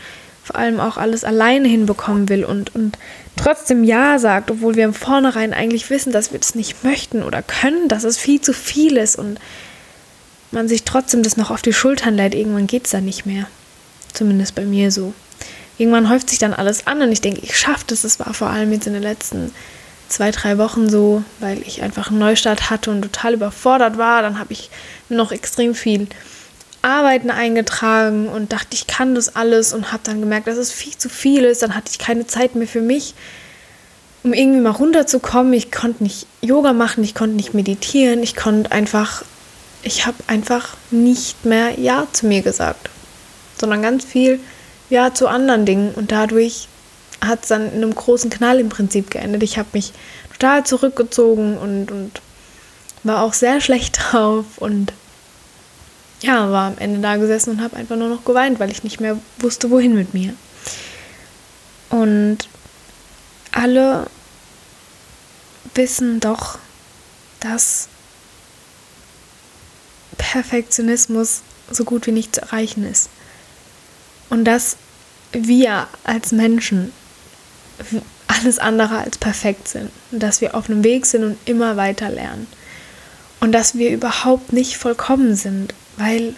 vor 0.44 0.58
allem 0.58 0.80
auch 0.80 0.98
alles 0.98 1.24
alleine 1.24 1.68
hinbekommen 1.68 2.28
will 2.28 2.44
und, 2.44 2.76
und 2.76 2.98
trotzdem 3.38 3.84
Ja 3.84 4.20
sagt, 4.20 4.52
obwohl 4.52 4.76
wir 4.76 4.84
im 4.84 4.94
Vornherein 4.94 5.54
eigentlich 5.54 5.90
wissen, 5.90 6.12
dass 6.12 6.32
wir 6.34 6.40
das 6.40 6.54
nicht 6.54 6.84
möchten 6.84 7.24
oder 7.24 7.42
können, 7.42 7.88
dass 7.88 8.04
es 8.04 8.18
viel 8.18 8.42
zu 8.42 8.54
viel 8.54 8.98
ist 8.98 9.18
und 9.18 9.40
man 10.52 10.68
sich 10.68 10.84
trotzdem 10.84 11.24
das 11.24 11.38
noch 11.38 11.50
auf 11.50 11.62
die 11.62 11.74
Schultern 11.74 12.16
lädt, 12.16 12.36
irgendwann 12.36 12.68
geht 12.68 12.86
es 12.86 12.92
dann 12.92 13.06
nicht 13.06 13.26
mehr. 13.26 13.48
Zumindest 14.14 14.54
bei 14.54 14.66
mir 14.66 14.92
so. 14.92 15.14
Irgendwann 15.78 16.10
häuft 16.10 16.30
sich 16.30 16.40
dann 16.40 16.54
alles 16.54 16.86
an 16.86 17.02
und 17.02 17.12
ich 17.12 17.22
denke, 17.22 17.42
ich 17.42 17.58
schaffe 17.58 17.86
das. 17.88 18.04
Das 18.04 18.20
war 18.20 18.34
vor 18.34 18.50
allem 18.50 18.72
jetzt 18.72 18.86
in 18.86 18.94
den 18.94 19.02
letzten 19.02 19.52
zwei, 20.08 20.30
drei 20.30 20.60
Wochen 20.60 20.90
so, 20.90 21.24
weil 21.40 21.60
ich 21.66 21.82
einfach 21.82 22.10
einen 22.10 22.20
Neustart 22.20 22.70
hatte 22.70 22.92
und 22.92 23.02
total 23.02 23.34
überfordert 23.34 23.98
war. 23.98 24.22
Dann 24.22 24.38
habe 24.38 24.54
ich 24.54 24.70
noch 25.10 25.32
extrem 25.32 25.74
viel 25.74 26.08
Arbeiten 26.84 27.32
eingetragen 27.32 28.28
und 28.28 28.52
dachte, 28.52 28.74
ich 28.74 28.88
kann 28.88 29.16
das 29.16 29.36
alles 29.36 29.74
und 29.74 29.92
habe 29.92 30.04
dann 30.04 30.20
gemerkt, 30.20 30.48
dass 30.48 30.58
es 30.58 30.72
viel 30.72 30.96
zu 30.96 31.10
viel 31.10 31.46
ist. 31.46 31.62
Dann 31.63 31.75
hatte 31.75 31.90
ich 31.92 31.98
keine 31.98 32.28
Zeit 32.28 32.56
mehr 32.56 32.68
für 32.68 32.82
mich, 32.82 33.16
um 34.24 34.34
irgendwie 34.34 34.60
mal 34.60 34.72
runterzukommen. 34.72 35.54
Ich 35.54 35.72
konnte 35.72 36.04
nicht 36.04 36.28
Yoga 36.42 36.74
machen, 36.74 37.04
ich 37.04 37.16
konnte 37.16 37.38
nicht 37.38 37.54
meditieren, 37.54 38.22
ich 38.22 38.36
konnte 38.36 38.72
einfach, 38.74 39.24
ich 39.82 40.06
habe 40.06 40.18
einfach 40.28 40.75
nicht 40.92 41.46
mehr 41.46 41.80
Ja 41.80 42.06
zu 42.12 42.28
mir 42.28 42.42
gesagt, 42.42 42.90
sondern 43.58 43.82
ganz 43.82 44.04
viel 44.04 44.42
Ja 44.90 45.13
zu 45.13 45.28
anderen 45.28 45.66
Dingen 45.66 45.94
und 45.96 46.12
dadurch 46.12 46.68
hat 47.22 47.44
es 47.44 47.48
dann 47.48 47.72
in 47.72 47.82
einem 47.82 47.96
großen 47.96 48.30
Knall 48.30 48.60
im 48.60 48.68
Prinzip 48.68 49.10
geendet. 49.10 49.42
Ich 49.44 49.58
habe 49.58 49.70
mich 49.72 49.94
total 50.34 50.66
zurückgezogen 50.66 51.58
und, 51.58 51.92
und 51.92 52.22
war 53.04 53.22
auch 53.22 53.32
sehr 53.32 53.62
schlecht 53.62 53.98
drauf 54.12 54.46
und 54.58 54.92
ja, 56.24 56.50
war 56.51 56.68
am 56.68 56.77
Ende 56.77 57.01
da 57.01 57.18
gesessen 57.18 57.51
und 57.51 57.62
habe 57.62 57.75
einfach 57.75 57.98
nur 57.98 58.08
noch 58.08 58.24
geweint, 58.24 58.60
weil 58.60 58.72
ich 58.72 58.84
nicht 58.84 59.01
mehr 59.01 59.20
wusste, 59.39 59.70
wohin 59.70 59.94
mit 59.94 60.13
mir. 60.13 60.34
Und 61.89 62.38
alle 63.51 64.08
wissen 65.75 66.22
doch, 66.22 66.60
dass 67.42 67.89
Perfektionismus 70.18 71.42
so 71.70 71.84
gut 71.84 72.08
wie 72.08 72.12
nicht 72.12 72.36
zu 72.36 72.42
erreichen 72.42 72.89
ist. 72.89 73.10
Und 74.30 74.46
dass 74.46 74.77
wir 75.34 75.88
als 76.06 76.32
Menschen 76.32 76.94
alles 78.27 78.60
andere 78.60 79.00
als 79.00 79.18
perfekt 79.18 79.68
sind. 79.68 79.92
Und 80.12 80.24
dass 80.24 80.39
wir 80.39 80.56
auf 80.56 80.70
einem 80.70 80.86
Weg 80.86 81.06
sind 81.06 81.24
und 81.25 81.38
immer 81.46 81.75
weiter 81.75 82.10
lernen. 82.10 82.48
Und 83.42 83.51
dass 83.51 83.75
wir 83.75 83.89
überhaupt 83.89 84.53
nicht 84.53 84.77
vollkommen 84.77 85.36
sind. 85.36 85.74
Weil, 85.98 86.36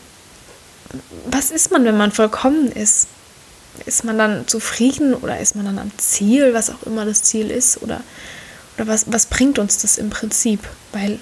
was 1.26 1.52
ist 1.52 1.72
man, 1.72 1.86
wenn 1.86 1.98
man 1.98 2.12
vollkommen 2.12 2.72
ist? 2.72 3.08
Ist 3.86 4.06
man 4.06 4.18
dann 4.18 4.48
zufrieden 4.48 5.14
oder 5.14 5.40
ist 5.40 5.56
man 5.56 5.66
dann 5.66 5.80
am 5.80 5.92
Ziel, 5.98 6.54
was 6.54 6.70
auch 6.70 6.84
immer 6.86 7.06
das 7.06 7.24
Ziel 7.24 7.52
ist? 7.52 7.82
Oder, 7.82 8.02
oder 8.78 8.88
was, 8.88 9.06
was 9.12 9.26
bringt 9.26 9.60
uns 9.60 9.78
das 9.80 9.98
im 9.98 10.10
Prinzip? 10.10 10.62
Weil 10.94 11.20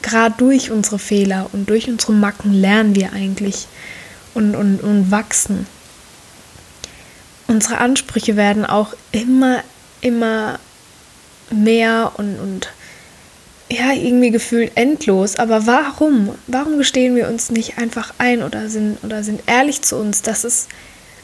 gerade 0.00 0.34
durch 0.38 0.70
unsere 0.70 0.98
Fehler 0.98 1.48
und 1.52 1.68
durch 1.68 1.88
unsere 1.88 2.12
Macken 2.12 2.52
lernen 2.52 2.94
wir 2.94 3.12
eigentlich 3.12 3.66
und, 4.34 4.54
und, 4.54 4.80
und 4.80 5.10
wachsen 5.10 5.66
unsere 7.46 7.78
Ansprüche 7.78 8.36
werden 8.36 8.64
auch 8.64 8.94
immer, 9.12 9.62
immer 10.00 10.58
mehr 11.50 12.12
und, 12.16 12.38
und 12.38 12.68
ja, 13.70 13.92
irgendwie 13.92 14.30
gefühlt 14.30 14.72
endlos. 14.74 15.36
Aber 15.36 15.66
warum? 15.66 16.34
Warum 16.46 16.78
gestehen 16.78 17.16
wir 17.16 17.28
uns 17.28 17.50
nicht 17.50 17.78
einfach 17.78 18.14
ein 18.18 18.42
oder 18.42 18.68
sind, 18.68 19.02
oder 19.02 19.22
sind 19.22 19.42
ehrlich 19.46 19.82
zu 19.82 19.96
uns, 19.96 20.22
dass 20.22 20.44
es 20.44 20.68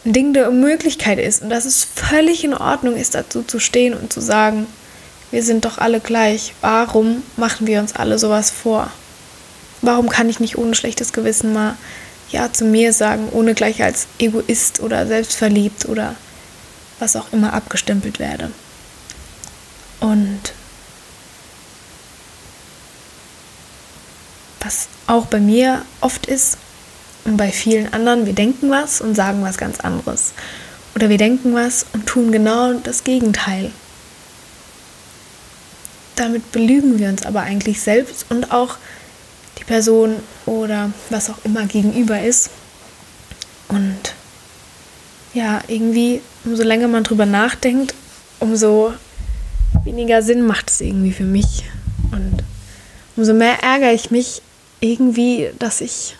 ein 0.05 0.13
Ding 0.13 0.33
der 0.33 0.51
Möglichkeit 0.51 1.19
ist 1.19 1.43
und 1.43 1.51
dass 1.51 1.67
es 1.67 1.85
völlig 1.85 2.45
in 2.45 2.55
Ordnung 2.55 2.97
ist, 2.97 3.15
dazu 3.15 3.43
zu 3.43 3.59
stehen 3.61 3.95
und 3.95 4.13
zu 4.13 4.21
sagen, 4.21 4.67
wir 5.31 5.43
sind 5.43 5.65
doch 5.65 5.79
alle 5.79 6.01
gleich. 6.01 6.55
Warum 6.61 7.23
machen 7.37 7.67
wir 7.67 7.81
uns 7.81 7.95
alle 7.95 8.19
sowas 8.19 8.51
vor? 8.51 8.91
Warum 9.83 10.09
kann 10.09 10.29
ich 10.29 10.41
nicht 10.41 10.59
ohne 10.59 10.75
schlechtes 10.75 11.13
Gewissen 11.13 11.53
mal 11.53 11.77
ja 12.31 12.53
zu 12.53 12.65
mir 12.65 12.93
sagen, 12.93 13.29
ohne 13.33 13.55
gleich 13.55 13.83
als 13.83 14.07
Egoist 14.19 14.81
oder 14.81 15.07
selbstverliebt 15.07 15.87
oder 15.87 16.15
was 16.99 17.17
auch 17.17 17.33
immer 17.33 17.53
abgestempelt 17.53 18.19
werde. 18.19 18.51
Und 20.01 20.41
was 24.61 24.89
auch 25.11 25.27
bei 25.27 25.41
mir 25.41 25.83
oft 26.01 26.27
ist 26.27 26.57
und 27.25 27.37
bei 27.37 27.51
vielen 27.51 27.93
anderen, 27.93 28.27
wir 28.27 28.33
denken 28.33 28.71
was 28.71 29.01
und 29.01 29.15
sagen 29.15 29.43
was 29.43 29.59
ganz 29.59 29.81
anderes. 29.81 30.33
Oder 30.95 31.09
wir 31.09 31.19
denken 31.19 31.53
was 31.53 31.85
und 31.93 32.07
tun 32.07 32.31
genau 32.33 32.75
das 32.75 33.05
Gegenteil. 33.05 33.73
Damit 36.15 36.53
belügen 36.53 36.99
wir 36.99 37.09
uns 37.09 37.27
aber 37.27 37.41
eigentlich 37.41 37.81
selbst 37.81 38.27
und 38.31 38.53
auch 38.53 38.77
die 39.59 39.65
Person 39.65 40.17
oder 40.47 40.93
was 41.11 41.29
auch 41.29 41.45
immer 41.45 41.67
gegenüber 41.67 42.21
ist. 42.23 42.51
Und 43.69 44.15
ja, 45.35 45.61
irgendwie, 45.67 46.21
umso 46.45 46.63
länger 46.63 46.89
man 46.89 47.05
drüber 47.05 47.27
nachdenkt, 47.27 47.95
umso 48.39 48.93
weniger 49.85 50.23
Sinn 50.23 50.47
macht 50.47 50.71
es 50.71 50.81
irgendwie 50.81 51.13
für 51.13 51.25
mich. 51.25 51.65
Und 52.13 52.45
umso 53.17 53.35
mehr 53.35 53.63
ärgere 53.63 53.93
ich 53.93 54.11
mich 54.11 54.43
irgendwie, 54.81 55.51
dass 55.59 55.81
ich 55.81 56.17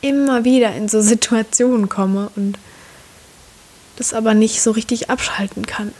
immer 0.00 0.44
wieder 0.44 0.74
in 0.74 0.88
so 0.88 1.00
Situationen 1.00 1.88
komme 1.88 2.30
und 2.36 2.58
das 3.96 4.12
aber 4.12 4.34
nicht 4.34 4.62
so 4.62 4.72
richtig 4.72 5.10
abschalten 5.10 5.66
kann. 5.66 5.92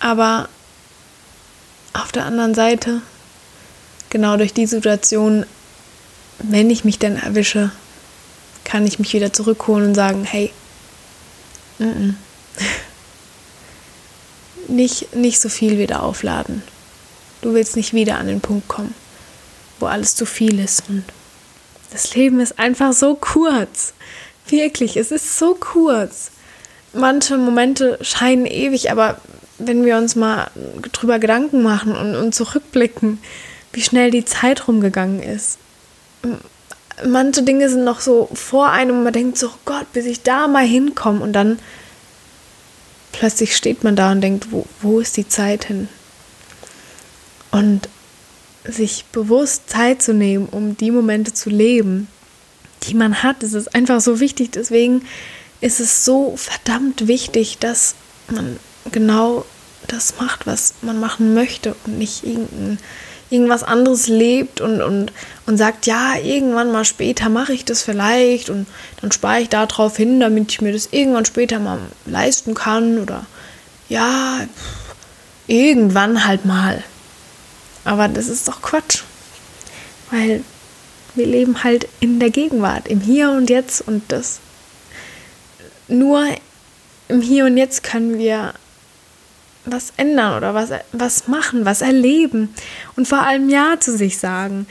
Aber 0.00 0.48
auf 1.92 2.12
der 2.12 2.26
anderen 2.26 2.54
Seite, 2.54 3.02
genau 4.10 4.36
durch 4.36 4.52
die 4.52 4.66
Situation, 4.66 5.46
wenn 6.38 6.70
ich 6.70 6.84
mich 6.84 6.98
denn 6.98 7.16
erwische, 7.16 7.70
kann 8.64 8.86
ich 8.86 8.98
mich 8.98 9.12
wieder 9.12 9.32
zurückholen 9.32 9.88
und 9.88 9.94
sagen, 9.94 10.24
hey, 10.24 10.52
n 11.78 12.16
-n. 12.58 12.62
nicht, 14.68 15.14
nicht 15.14 15.40
so 15.40 15.48
viel 15.48 15.78
wieder 15.78 16.02
aufladen. 16.02 16.62
Du 17.46 17.54
willst 17.54 17.76
nicht 17.76 17.94
wieder 17.94 18.18
an 18.18 18.26
den 18.26 18.40
Punkt 18.40 18.66
kommen, 18.66 18.92
wo 19.78 19.86
alles 19.86 20.16
zu 20.16 20.26
viel 20.26 20.58
ist. 20.58 20.82
Und 20.88 21.04
das 21.92 22.12
Leben 22.16 22.40
ist 22.40 22.58
einfach 22.58 22.92
so 22.92 23.14
kurz. 23.14 23.92
Wirklich, 24.48 24.96
es 24.96 25.12
ist 25.12 25.38
so 25.38 25.54
kurz. 25.54 26.32
Manche 26.92 27.38
Momente 27.38 28.00
scheinen 28.00 28.46
ewig, 28.46 28.90
aber 28.90 29.20
wenn 29.58 29.84
wir 29.84 29.96
uns 29.96 30.16
mal 30.16 30.50
drüber 30.90 31.20
Gedanken 31.20 31.62
machen 31.62 31.94
und, 31.94 32.16
und 32.16 32.34
zurückblicken, 32.34 33.20
wie 33.72 33.82
schnell 33.82 34.10
die 34.10 34.24
Zeit 34.24 34.66
rumgegangen 34.66 35.22
ist. 35.22 35.58
Manche 37.06 37.44
Dinge 37.44 37.68
sind 37.68 37.84
noch 37.84 38.00
so 38.00 38.28
vor 38.34 38.70
einem 38.70 38.98
und 38.98 39.04
man 39.04 39.12
denkt 39.12 39.38
so, 39.38 39.50
oh 39.50 39.58
Gott, 39.66 39.92
bis 39.92 40.06
ich 40.06 40.24
da 40.24 40.48
mal 40.48 40.66
hinkomme 40.66 41.20
und 41.20 41.32
dann 41.32 41.60
plötzlich 43.12 43.54
steht 43.54 43.84
man 43.84 43.94
da 43.94 44.10
und 44.10 44.20
denkt, 44.20 44.48
wo, 44.50 44.66
wo 44.82 44.98
ist 44.98 45.16
die 45.16 45.28
Zeit 45.28 45.66
hin? 45.66 45.88
Und 47.56 47.88
sich 48.64 49.04
bewusst 49.12 49.68
Zeit 49.70 50.02
zu 50.02 50.12
nehmen, 50.12 50.48
um 50.50 50.76
die 50.76 50.90
Momente 50.90 51.32
zu 51.32 51.50
leben, 51.50 52.08
die 52.84 52.94
man 52.94 53.22
hat, 53.22 53.42
das 53.42 53.52
ist 53.52 53.74
einfach 53.74 54.00
so 54.00 54.20
wichtig. 54.20 54.52
Deswegen 54.52 55.02
ist 55.60 55.80
es 55.80 56.04
so 56.04 56.36
verdammt 56.36 57.06
wichtig, 57.06 57.58
dass 57.58 57.94
man 58.28 58.58
genau 58.92 59.44
das 59.88 60.14
macht, 60.20 60.46
was 60.46 60.74
man 60.82 61.00
machen 61.00 61.34
möchte 61.34 61.74
und 61.86 61.98
nicht 61.98 62.24
irgendein, 62.24 62.78
irgendwas 63.30 63.62
anderes 63.62 64.06
lebt 64.08 64.60
und, 64.60 64.80
und, 64.82 65.12
und 65.46 65.56
sagt, 65.56 65.86
ja, 65.86 66.16
irgendwann 66.16 66.72
mal 66.72 66.84
später 66.84 67.28
mache 67.28 67.52
ich 67.52 67.64
das 67.64 67.82
vielleicht 67.82 68.50
und 68.50 68.66
dann 69.00 69.12
spare 69.12 69.40
ich 69.40 69.48
darauf 69.48 69.96
hin, 69.96 70.20
damit 70.20 70.50
ich 70.52 70.60
mir 70.60 70.72
das 70.72 70.88
irgendwann 70.90 71.24
später 71.24 71.58
mal 71.58 71.78
leisten 72.04 72.54
kann 72.54 72.98
oder 72.98 73.26
ja, 73.88 74.40
irgendwann 75.46 76.26
halt 76.26 76.44
mal. 76.44 76.82
Aber 77.86 78.08
das 78.08 78.26
ist 78.26 78.48
doch 78.48 78.60
Quatsch. 78.60 79.04
Weil 80.10 80.42
wir 81.14 81.26
leben 81.26 81.64
halt 81.64 81.88
in 82.00 82.20
der 82.20 82.30
Gegenwart, 82.30 82.88
im 82.88 83.00
Hier 83.00 83.30
und 83.30 83.48
Jetzt 83.48 83.80
und 83.80 84.02
das 84.08 84.40
nur 85.88 86.26
im 87.08 87.22
Hier 87.22 87.46
und 87.46 87.56
Jetzt 87.56 87.84
können 87.84 88.18
wir 88.18 88.54
was 89.64 89.92
ändern 89.96 90.36
oder 90.36 90.52
was, 90.52 90.70
was 90.92 91.28
machen, 91.28 91.64
was 91.64 91.80
erleben 91.80 92.54
und 92.96 93.06
vor 93.06 93.22
allem 93.22 93.48
Ja 93.48 93.78
zu 93.78 93.96
sich 93.96 94.18
sagen. 94.18 94.66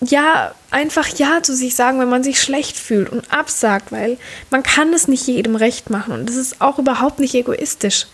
Ja, 0.00 0.54
einfach 0.70 1.08
Ja 1.08 1.42
zu 1.42 1.54
sich 1.54 1.74
sagen, 1.74 1.98
wenn 1.98 2.08
man 2.08 2.22
sich 2.22 2.40
schlecht 2.40 2.76
fühlt 2.76 3.08
und 3.10 3.32
absagt, 3.32 3.90
weil 3.90 4.18
man 4.50 4.62
kann 4.62 4.92
es 4.92 5.08
nicht 5.08 5.26
jedem 5.26 5.56
recht 5.56 5.90
machen 5.90 6.12
und 6.12 6.28
das 6.28 6.36
ist 6.36 6.60
auch 6.60 6.78
überhaupt 6.78 7.20
nicht 7.20 7.34
egoistisch. 7.34 8.06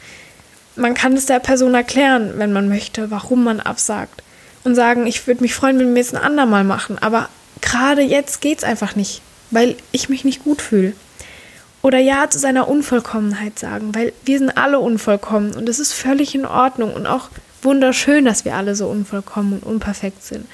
Man 0.78 0.94
kann 0.94 1.14
es 1.14 1.26
der 1.26 1.40
Person 1.40 1.75
erklären, 1.75 2.35
wenn 2.37 2.52
man 2.52 2.68
möchte, 2.68 3.11
warum 3.11 3.44
man 3.44 3.61
absagt 3.61 4.23
und 4.64 4.75
sagen, 4.75 5.06
ich 5.06 5.26
würde 5.26 5.42
mich 5.42 5.54
freuen, 5.54 5.78
wenn 5.78 5.94
wir 5.94 6.00
es 6.00 6.14
ein 6.14 6.23
andermal 6.23 6.64
machen, 6.64 6.99
aber 6.99 7.28
gerade 7.61 8.02
jetzt 8.02 8.40
geht 8.40 8.58
es 8.58 8.64
einfach 8.64 8.94
nicht, 8.94 9.20
weil 9.50 9.76
ich 9.92 10.08
mich 10.08 10.25
nicht 10.25 10.44
gut 10.44 10.62
fühle. 10.62 10.92
Oder 11.82 11.99
Ja 11.99 12.28
zu 12.28 12.38
seiner 12.38 12.68
Unvollkommenheit 12.68 13.58
sagen, 13.58 13.94
weil 13.94 14.12
wir 14.25 14.38
sind 14.38 14.56
alle 14.56 14.78
unvollkommen 14.78 15.52
und 15.52 15.68
es 15.68 15.78
ist 15.78 15.92
völlig 15.92 16.35
in 16.35 16.44
Ordnung 16.47 16.92
und 16.92 17.06
auch 17.06 17.28
wunderschön, 17.62 18.25
dass 18.25 18.44
wir 18.44 18.54
alle 18.54 18.75
so 18.75 18.88
unvollkommen 18.88 19.54
und 19.54 19.62
unperfekt 19.64 20.25
sind. 20.25 20.47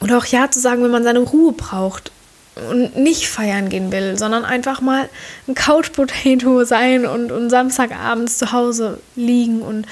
Oder 0.00 0.18
auch 0.18 0.26
Ja 0.26 0.50
zu 0.50 0.60
sagen, 0.60 0.82
wenn 0.82 0.90
man 0.90 1.04
seine 1.04 1.20
Ruhe 1.20 1.52
braucht 1.52 2.12
und 2.68 2.96
nicht 2.96 3.28
feiern 3.28 3.68
gehen 3.68 3.92
will, 3.92 4.18
sondern 4.18 4.44
einfach 4.44 4.80
mal 4.80 5.08
ein 5.48 5.54
Couch 5.54 5.92
Potato 5.92 6.64
sein 6.64 7.06
und, 7.06 7.32
und 7.32 7.50
Samstagabends 7.50 8.38
zu 8.38 8.52
Hause 8.52 9.00
liegen 9.16 9.62
und 9.62 9.86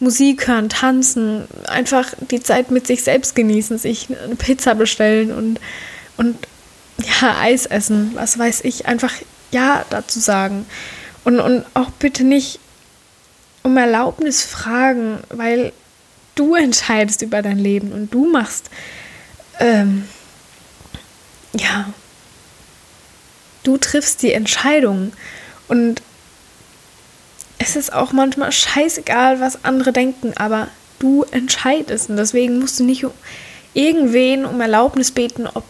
Musik 0.00 0.48
hören, 0.48 0.68
tanzen, 0.68 1.46
einfach 1.66 2.12
die 2.30 2.42
Zeit 2.42 2.70
mit 2.70 2.86
sich 2.86 3.02
selbst 3.04 3.34
genießen, 3.34 3.78
sich 3.78 4.08
eine 4.10 4.36
Pizza 4.36 4.74
bestellen 4.74 5.32
und, 5.32 5.60
und 6.16 6.36
ja, 6.98 7.38
Eis 7.40 7.66
essen, 7.66 8.12
was 8.14 8.38
weiß 8.38 8.62
ich, 8.64 8.86
einfach 8.86 9.12
Ja 9.50 9.84
dazu 9.90 10.20
sagen. 10.20 10.66
Und, 11.24 11.40
und 11.40 11.64
auch 11.74 11.90
bitte 11.90 12.24
nicht 12.24 12.58
um 13.62 13.76
Erlaubnis 13.76 14.42
fragen, 14.42 15.20
weil 15.30 15.72
du 16.34 16.54
entscheidest 16.54 17.22
über 17.22 17.40
dein 17.40 17.58
Leben 17.58 17.92
und 17.92 18.12
du 18.12 18.26
machst, 18.30 18.68
ähm, 19.58 20.06
ja, 21.54 21.86
du 23.64 23.76
triffst 23.76 24.22
die 24.22 24.32
Entscheidung. 24.32 25.12
Und 25.66 26.00
es 27.58 27.76
ist 27.76 27.92
auch 27.92 28.12
manchmal 28.12 28.52
scheißegal, 28.52 29.40
was 29.40 29.64
andere 29.64 29.92
denken, 29.92 30.32
aber 30.36 30.68
du 30.98 31.24
entscheidest. 31.24 32.10
Und 32.10 32.16
deswegen 32.16 32.60
musst 32.60 32.78
du 32.78 32.84
nicht 32.84 33.04
irgendwen 33.72 34.44
um 34.44 34.60
Erlaubnis 34.60 35.10
beten, 35.10 35.46
ob 35.46 35.64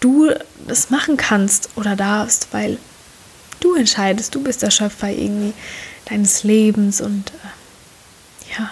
du 0.00 0.30
das 0.66 0.90
machen 0.90 1.16
kannst 1.16 1.70
oder 1.76 1.96
darfst, 1.96 2.48
weil 2.52 2.78
du 3.60 3.74
entscheidest, 3.74 4.34
du 4.34 4.42
bist 4.42 4.62
der 4.62 4.70
Schöpfer 4.70 5.10
irgendwie 5.10 5.52
deines 6.06 6.44
Lebens 6.44 7.00
und 7.00 7.30
äh, 7.30 8.58
ja, 8.58 8.70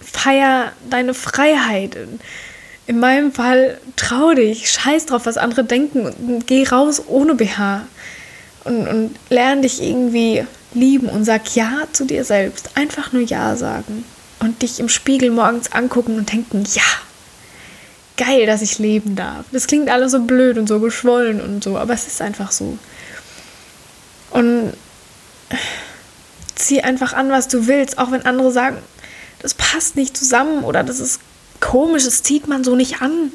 feier 0.00 0.72
deine 0.88 1.14
Freiheit. 1.14 1.96
In 2.90 2.98
meinem 2.98 3.30
Fall 3.30 3.78
trau 3.94 4.34
dich, 4.34 4.68
scheiß 4.68 5.06
drauf, 5.06 5.24
was 5.24 5.36
andere 5.36 5.62
denken 5.62 6.06
und 6.06 6.48
geh 6.48 6.66
raus 6.66 7.00
ohne 7.06 7.36
BH 7.36 7.82
und, 8.64 8.88
und 8.88 9.16
lern 9.28 9.62
dich 9.62 9.80
irgendwie 9.80 10.44
lieben 10.74 11.08
und 11.08 11.24
sag 11.24 11.54
Ja 11.54 11.84
zu 11.92 12.04
dir 12.04 12.24
selbst. 12.24 12.70
Einfach 12.74 13.12
nur 13.12 13.22
Ja 13.22 13.54
sagen 13.54 14.04
und 14.40 14.60
dich 14.62 14.80
im 14.80 14.88
Spiegel 14.88 15.30
morgens 15.30 15.70
angucken 15.70 16.16
und 16.16 16.32
denken, 16.32 16.64
ja, 16.74 16.82
geil, 18.16 18.44
dass 18.46 18.60
ich 18.60 18.80
leben 18.80 19.14
darf. 19.14 19.44
Das 19.52 19.68
klingt 19.68 19.88
alles 19.88 20.10
so 20.10 20.22
blöd 20.22 20.58
und 20.58 20.66
so 20.66 20.80
geschwollen 20.80 21.40
und 21.40 21.62
so, 21.62 21.78
aber 21.78 21.94
es 21.94 22.08
ist 22.08 22.20
einfach 22.20 22.50
so. 22.50 22.76
Und 24.32 24.72
zieh 26.56 26.80
einfach 26.80 27.12
an, 27.12 27.30
was 27.30 27.46
du 27.46 27.68
willst, 27.68 27.98
auch 27.98 28.10
wenn 28.10 28.26
andere 28.26 28.50
sagen, 28.50 28.78
das 29.38 29.54
passt 29.54 29.94
nicht 29.94 30.16
zusammen 30.16 30.64
oder 30.64 30.82
das 30.82 30.98
ist 30.98 31.20
komisch, 31.60 32.04
das 32.04 32.22
zieht 32.22 32.48
man 32.48 32.64
so 32.64 32.74
nicht 32.74 33.02
an. 33.02 33.32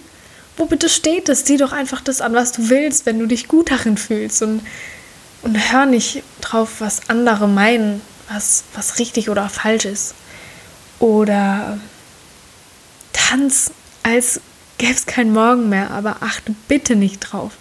Wo 0.58 0.66
bitte 0.66 0.90
steht 0.90 1.30
das? 1.30 1.46
Zieh 1.46 1.58
doch 1.58 1.72
einfach 1.72 2.02
das 2.02 2.22
an, 2.22 2.34
was 2.34 2.52
du 2.52 2.70
willst, 2.70 3.06
wenn 3.06 3.20
du 3.20 3.26
dich 3.26 3.48
gut 3.48 3.72
darin 3.72 3.98
fühlst 3.98 4.42
und, 4.42 4.62
und 5.42 5.72
hör 5.72 5.86
nicht 5.86 6.24
drauf, 6.42 6.76
was 6.80 7.10
andere 7.10 7.48
meinen, 7.48 8.02
was, 8.30 8.64
was 8.74 9.00
richtig 9.00 9.30
oder 9.30 9.50
falsch 9.50 9.86
ist. 9.86 10.16
Oder 11.00 11.78
tanz 13.12 13.72
als 14.04 14.40
gäbe 14.78 14.94
es 14.94 15.06
keinen 15.06 15.34
Morgen 15.34 15.70
mehr, 15.70 15.92
aber 15.92 16.18
achte 16.22 16.56
bitte 16.68 16.96
nicht 16.96 17.20
drauf, 17.20 17.54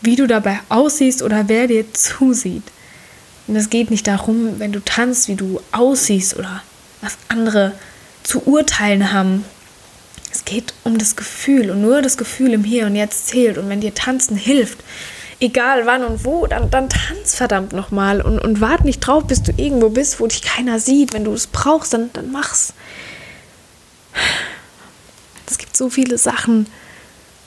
wie 0.00 0.16
du 0.16 0.26
dabei 0.26 0.60
aussiehst 0.68 1.22
oder 1.22 1.48
wer 1.48 1.66
dir 1.66 1.92
zusieht. 1.92 2.64
Und 3.46 3.56
es 3.56 3.70
geht 3.70 3.90
nicht 3.90 4.06
darum, 4.06 4.58
wenn 4.58 4.72
du 4.72 4.80
tanzt, 4.80 5.28
wie 5.28 5.34
du 5.34 5.60
aussiehst 5.72 6.36
oder 6.36 6.62
was 7.00 7.16
andere 7.28 7.72
zu 8.22 8.46
urteilen 8.46 9.12
haben. 9.12 9.44
Es 10.32 10.44
geht 10.44 10.74
um 10.84 10.98
das 10.98 11.16
Gefühl 11.16 11.70
und 11.70 11.82
nur 11.82 12.02
das 12.02 12.16
Gefühl 12.16 12.52
im 12.52 12.64
Hier 12.64 12.86
und 12.86 12.94
Jetzt 12.94 13.28
zählt. 13.28 13.58
Und 13.58 13.68
wenn 13.68 13.80
dir 13.80 13.94
Tanzen 13.94 14.36
hilft, 14.36 14.78
egal 15.40 15.86
wann 15.86 16.04
und 16.04 16.24
wo, 16.24 16.46
dann, 16.46 16.70
dann 16.70 16.88
tanz 16.88 17.34
verdammt 17.34 17.72
nochmal 17.72 18.20
und, 18.20 18.38
und 18.38 18.60
wart 18.60 18.84
nicht 18.84 19.00
drauf, 19.00 19.26
bis 19.26 19.42
du 19.42 19.52
irgendwo 19.56 19.88
bist, 19.88 20.20
wo 20.20 20.26
dich 20.26 20.42
keiner 20.42 20.78
sieht. 20.78 21.12
Wenn 21.12 21.24
du 21.24 21.32
es 21.32 21.46
brauchst, 21.46 21.92
dann, 21.92 22.12
dann 22.12 22.30
mach's. 22.30 22.74
Es 25.50 25.58
gibt 25.58 25.76
so 25.76 25.90
viele 25.90 26.18
Sachen, 26.18 26.66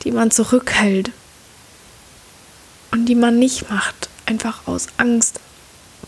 die 0.04 0.12
man 0.12 0.32
zurückhält 0.32 1.12
und 2.92 3.06
die 3.06 3.16
man 3.16 3.40
nicht 3.40 3.70
macht, 3.70 4.10
einfach 4.26 4.68
aus 4.68 4.88
Angst 4.98 5.40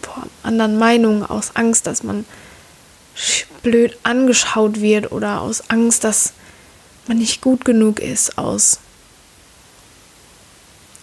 vor 0.02 0.24
anderen 0.44 0.78
Meinungen, 0.78 1.26
aus 1.26 1.56
Angst, 1.56 1.88
dass 1.88 2.04
man 2.04 2.26
blöd 3.64 3.98
angeschaut 4.04 4.82
wird 4.82 5.12
oder 5.12 5.42
aus 5.42 5.70
Angst, 5.70 6.04
dass 6.04 6.34
man 7.08 7.18
nicht 7.18 7.42
gut 7.42 7.66
genug 7.66 8.00
ist, 8.00 8.38
aus 8.38 8.80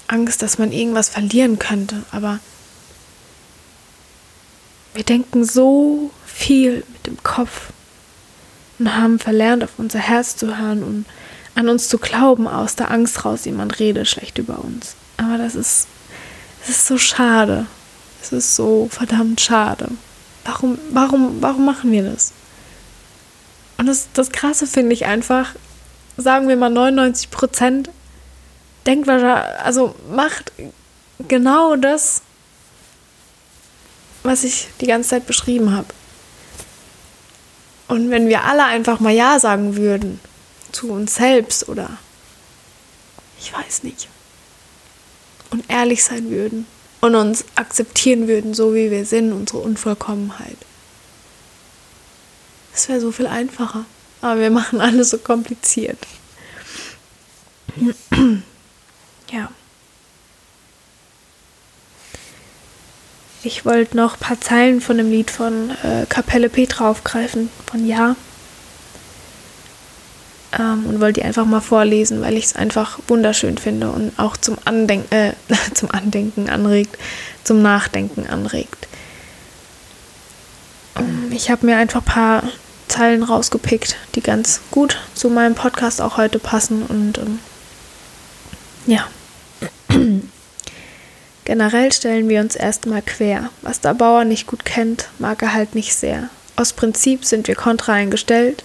Angst, 0.08 0.42
dass 0.42 0.58
man 0.58 0.72
irgendwas 0.72 1.08
verlieren 1.08 1.58
könnte. 1.58 2.02
Aber 2.12 2.38
wir 4.94 5.04
denken 5.04 5.44
so 5.44 6.10
viel 6.26 6.84
mit 6.92 7.06
dem 7.06 7.22
Kopf 7.22 7.70
und 8.78 8.94
haben 8.94 9.18
verlernt, 9.18 9.64
auf 9.64 9.70
unser 9.78 9.98
Herz 9.98 10.36
zu 10.36 10.58
hören 10.58 10.82
und 10.82 11.06
an 11.54 11.68
uns 11.68 11.88
zu 11.88 11.98
glauben, 11.98 12.48
aus 12.48 12.76
der 12.76 12.90
Angst 12.90 13.24
raus, 13.24 13.44
jemand 13.44 13.78
redet 13.78 14.08
schlecht 14.08 14.38
über 14.38 14.58
uns. 14.58 14.96
Aber 15.16 15.38
das 15.38 15.54
ist, 15.54 15.86
das 16.60 16.70
ist 16.70 16.86
so 16.86 16.98
schade. 16.98 17.66
Es 18.22 18.32
ist 18.32 18.56
so 18.56 18.88
verdammt 18.90 19.40
schade. 19.40 19.88
Warum, 20.44 20.78
warum, 20.90 21.42
warum 21.42 21.64
machen 21.64 21.92
wir 21.92 22.02
das? 22.04 22.32
Und 23.78 23.86
das, 23.86 24.08
das 24.14 24.30
Krasse 24.30 24.66
finde 24.66 24.92
ich 24.92 25.06
einfach, 25.06 25.54
sagen 26.16 26.48
wir 26.48 26.56
mal 26.56 26.70
99 26.70 27.30
Prozent, 27.30 27.90
denkt 28.86 29.06
wahrscheinlich, 29.06 29.60
also 29.62 29.94
macht 30.10 30.52
genau 31.28 31.76
das, 31.76 32.22
was 34.22 34.44
ich 34.44 34.68
die 34.80 34.86
ganze 34.86 35.10
Zeit 35.10 35.26
beschrieben 35.26 35.74
habe. 35.74 35.88
Und 37.88 38.10
wenn 38.10 38.28
wir 38.28 38.44
alle 38.44 38.64
einfach 38.64 39.00
mal 39.00 39.12
Ja 39.12 39.38
sagen 39.38 39.76
würden 39.76 40.20
zu 40.70 40.90
uns 40.90 41.16
selbst 41.16 41.68
oder 41.68 41.90
ich 43.38 43.52
weiß 43.52 43.82
nicht 43.82 44.08
und 45.50 45.68
ehrlich 45.68 46.02
sein 46.02 46.30
würden 46.30 46.66
und 47.00 47.14
uns 47.14 47.44
akzeptieren 47.56 48.28
würden, 48.28 48.54
so 48.54 48.74
wie 48.74 48.90
wir 48.90 49.04
sind, 49.04 49.32
unsere 49.32 49.58
Unvollkommenheit. 49.58 50.56
Es 52.74 52.88
wäre 52.88 53.00
so 53.00 53.12
viel 53.12 53.26
einfacher. 53.26 53.84
Aber 54.22 54.40
wir 54.40 54.50
machen 54.50 54.80
alles 54.80 55.10
so 55.10 55.18
kompliziert. 55.18 55.98
ja. 59.30 59.50
Ich 63.42 63.64
wollte 63.64 63.96
noch 63.96 64.14
ein 64.14 64.20
paar 64.20 64.40
Zeilen 64.40 64.80
von 64.80 64.96
dem 64.96 65.10
Lied 65.10 65.30
von 65.30 65.70
äh, 65.82 66.06
Kapelle 66.08 66.48
Petra 66.48 66.88
aufgreifen, 66.88 67.50
von 67.66 67.84
Ja. 67.84 68.14
Ähm, 70.56 70.86
und 70.86 71.00
wollte 71.00 71.20
die 71.20 71.26
einfach 71.26 71.46
mal 71.46 71.60
vorlesen, 71.60 72.20
weil 72.22 72.36
ich 72.36 72.44
es 72.44 72.56
einfach 72.56 73.00
wunderschön 73.08 73.58
finde 73.58 73.90
und 73.90 74.16
auch 74.18 74.36
zum 74.36 74.58
Andenken, 74.64 75.12
äh, 75.12 75.32
zum 75.74 75.90
Andenken 75.90 76.48
anregt, 76.48 76.96
zum 77.42 77.62
Nachdenken 77.62 78.28
anregt. 78.28 78.86
Ähm, 80.96 81.32
ich 81.32 81.50
habe 81.50 81.66
mir 81.66 81.78
einfach 81.78 82.02
ein 82.02 82.04
paar 82.04 82.42
Zeilen 82.92 83.22
rausgepickt, 83.22 83.96
die 84.14 84.20
ganz 84.20 84.60
gut 84.70 84.98
zu 85.14 85.30
meinem 85.30 85.54
Podcast 85.54 86.02
auch 86.02 86.18
heute 86.18 86.38
passen. 86.38 86.82
Und 86.82 87.16
ähm, 87.16 87.38
ja, 88.86 89.08
generell 91.44 91.90
stellen 91.90 92.28
wir 92.28 92.40
uns 92.40 92.54
erstmal 92.54 93.00
quer. 93.00 93.48
Was 93.62 93.80
der 93.80 93.94
Bauer 93.94 94.24
nicht 94.24 94.46
gut 94.46 94.66
kennt, 94.66 95.08
mag 95.18 95.42
er 95.42 95.54
halt 95.54 95.74
nicht 95.74 95.94
sehr. 95.94 96.28
Aus 96.56 96.74
Prinzip 96.74 97.24
sind 97.24 97.48
wir 97.48 97.54
kontra 97.54 97.94
eingestellt. 97.94 98.62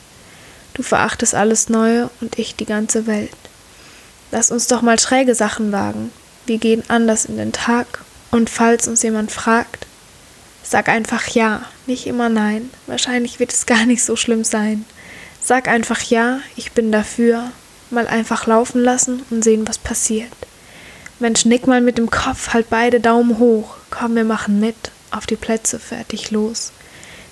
Du 0.73 0.83
verachtest 0.83 1.33
alles 1.33 1.69
Neue 1.69 2.09
und 2.19 2.37
ich 2.37 2.55
die 2.55 2.65
ganze 2.65 3.07
Welt. 3.07 3.31
Lass 4.31 4.51
uns 4.51 4.67
doch 4.67 4.81
mal 4.81 4.99
schräge 4.99 5.35
Sachen 5.35 5.71
wagen. 5.71 6.11
Wir 6.45 6.57
gehen 6.57 6.83
anders 6.89 7.23
in 7.23 7.37
den 7.37 7.53
Tag. 7.53 8.03
Und 8.29 8.49
falls 8.49 8.89
uns 8.89 9.03
jemand 9.03 9.31
fragt, 9.31 9.87
sag 10.63 10.89
einfach 10.89 11.29
ja, 11.29 11.61
nicht 11.87 12.07
immer 12.07 12.29
nein. 12.29 12.69
Wahrscheinlich 12.85 13.39
wird 13.39 13.53
es 13.53 13.65
gar 13.65 13.85
nicht 13.85 14.03
so 14.03 14.15
schlimm 14.15 14.43
sein. 14.43 14.85
Sag 15.41 15.67
einfach 15.67 16.01
ja, 16.01 16.39
ich 16.55 16.71
bin 16.71 16.91
dafür. 16.91 17.51
Mal 17.89 18.07
einfach 18.07 18.47
laufen 18.47 18.83
lassen 18.83 19.23
und 19.29 19.43
sehen, 19.43 19.67
was 19.67 19.77
passiert. 19.77 20.31
Mensch, 21.19 21.45
nick 21.45 21.67
mal 21.67 21.81
mit 21.81 21.97
dem 21.97 22.09
Kopf, 22.11 22.53
halt 22.53 22.69
beide 22.69 22.99
Daumen 22.99 23.39
hoch. 23.39 23.77
Komm, 23.89 24.15
wir 24.15 24.25
machen 24.25 24.59
mit. 24.59 24.75
Auf 25.09 25.25
die 25.25 25.37
Plätze, 25.37 25.79
fertig, 25.79 26.31
los. 26.31 26.71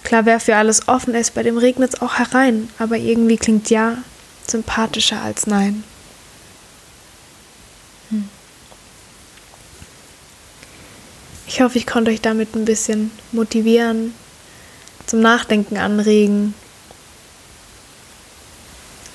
Klar, 0.04 0.26
wer 0.26 0.40
für 0.40 0.56
alles 0.56 0.88
offen 0.88 1.14
ist, 1.14 1.34
bei 1.34 1.44
dem 1.44 1.58
regnet 1.58 1.94
es 1.96 2.02
auch 2.02 2.20
herein, 2.20 2.70
aber 2.80 2.96
irgendwie 2.96 3.38
klingt 3.38 3.70
ja 3.70 3.98
sympathischer 4.48 5.22
als 5.22 5.48
nein. 5.48 5.84
Hm. 8.10 8.30
Ich 11.48 11.62
hoffe, 11.62 11.78
ich 11.78 11.88
konnte 11.88 12.12
euch 12.12 12.22
damit 12.22 12.56
ein 12.56 12.66
bisschen 12.66 13.12
motivieren, 13.32 14.14
zum 15.06 15.22
Nachdenken 15.22 15.78
anregen. 15.78 16.54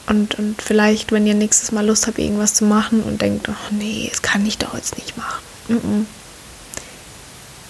Und, 0.06 0.38
und 0.38 0.60
vielleicht, 0.60 1.12
wenn 1.12 1.26
ihr 1.26 1.34
nächstes 1.34 1.70
Mal 1.72 1.86
Lust 1.86 2.06
habt, 2.06 2.18
irgendwas 2.18 2.54
zu 2.54 2.64
machen 2.64 3.02
und 3.02 3.22
denkt, 3.22 3.48
oh 3.48 3.74
nee, 3.74 4.08
das 4.10 4.22
kann 4.22 4.44
ich 4.44 4.58
doch 4.58 4.74
jetzt 4.74 4.96
nicht 4.98 5.16
machen. 5.16 5.42
Mm 5.68 5.74
-mm. 5.74 6.04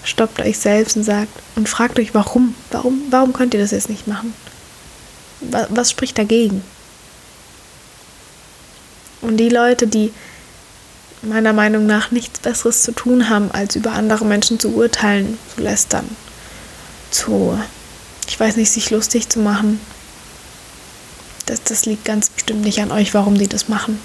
Stoppt 0.02 0.40
euch 0.40 0.58
selbst 0.58 0.96
und 0.96 1.04
sagt 1.04 1.32
und 1.56 1.68
fragt 1.68 1.98
euch, 1.98 2.14
warum? 2.14 2.54
Warum, 2.70 3.02
warum 3.10 3.34
könnt 3.34 3.52
ihr 3.52 3.60
das 3.60 3.72
jetzt 3.72 3.90
nicht 3.90 4.06
machen? 4.06 4.32
Was, 5.40 5.66
was 5.70 5.90
spricht 5.90 6.16
dagegen? 6.16 6.62
Und 9.20 9.36
die 9.36 9.50
Leute, 9.50 9.86
die 9.86 10.12
meiner 11.22 11.52
Meinung 11.52 11.86
nach 11.86 12.10
nichts 12.10 12.38
Besseres 12.40 12.82
zu 12.82 12.92
tun 12.92 13.28
haben, 13.28 13.50
als 13.50 13.76
über 13.76 13.92
andere 13.92 14.24
Menschen 14.24 14.58
zu 14.58 14.74
urteilen, 14.74 15.38
zu 15.54 15.62
lästern, 15.62 16.08
zu, 17.10 17.58
ich 18.30 18.38
weiß 18.38 18.54
nicht, 18.54 18.70
sich 18.70 18.90
lustig 18.90 19.28
zu 19.28 19.40
machen. 19.40 19.80
Das, 21.46 21.64
das 21.64 21.84
liegt 21.84 22.04
ganz 22.04 22.30
bestimmt 22.30 22.62
nicht 22.62 22.80
an 22.80 22.92
euch, 22.92 23.12
warum 23.12 23.36
die 23.36 23.48
das 23.48 23.68
machen. 23.68 24.00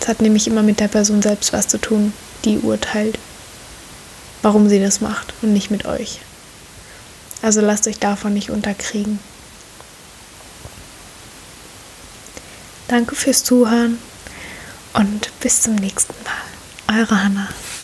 Es 0.00 0.06
hat 0.06 0.20
nämlich 0.20 0.46
immer 0.46 0.62
mit 0.62 0.78
der 0.78 0.86
Person 0.86 1.20
selbst 1.20 1.52
was 1.52 1.66
zu 1.66 1.78
tun, 1.78 2.12
die 2.44 2.58
urteilt, 2.58 3.18
warum 4.40 4.68
sie 4.68 4.78
das 4.78 5.00
macht 5.00 5.34
und 5.42 5.52
nicht 5.52 5.72
mit 5.72 5.84
euch. 5.84 6.20
Also 7.42 7.60
lasst 7.60 7.88
euch 7.88 7.98
davon 7.98 8.34
nicht 8.34 8.50
unterkriegen. 8.50 9.18
Danke 12.86 13.16
fürs 13.16 13.42
Zuhören 13.42 13.98
und 14.92 15.32
bis 15.40 15.62
zum 15.62 15.74
nächsten 15.74 16.14
Mal. 16.22 17.00
Eure 17.00 17.24
Hanna. 17.24 17.48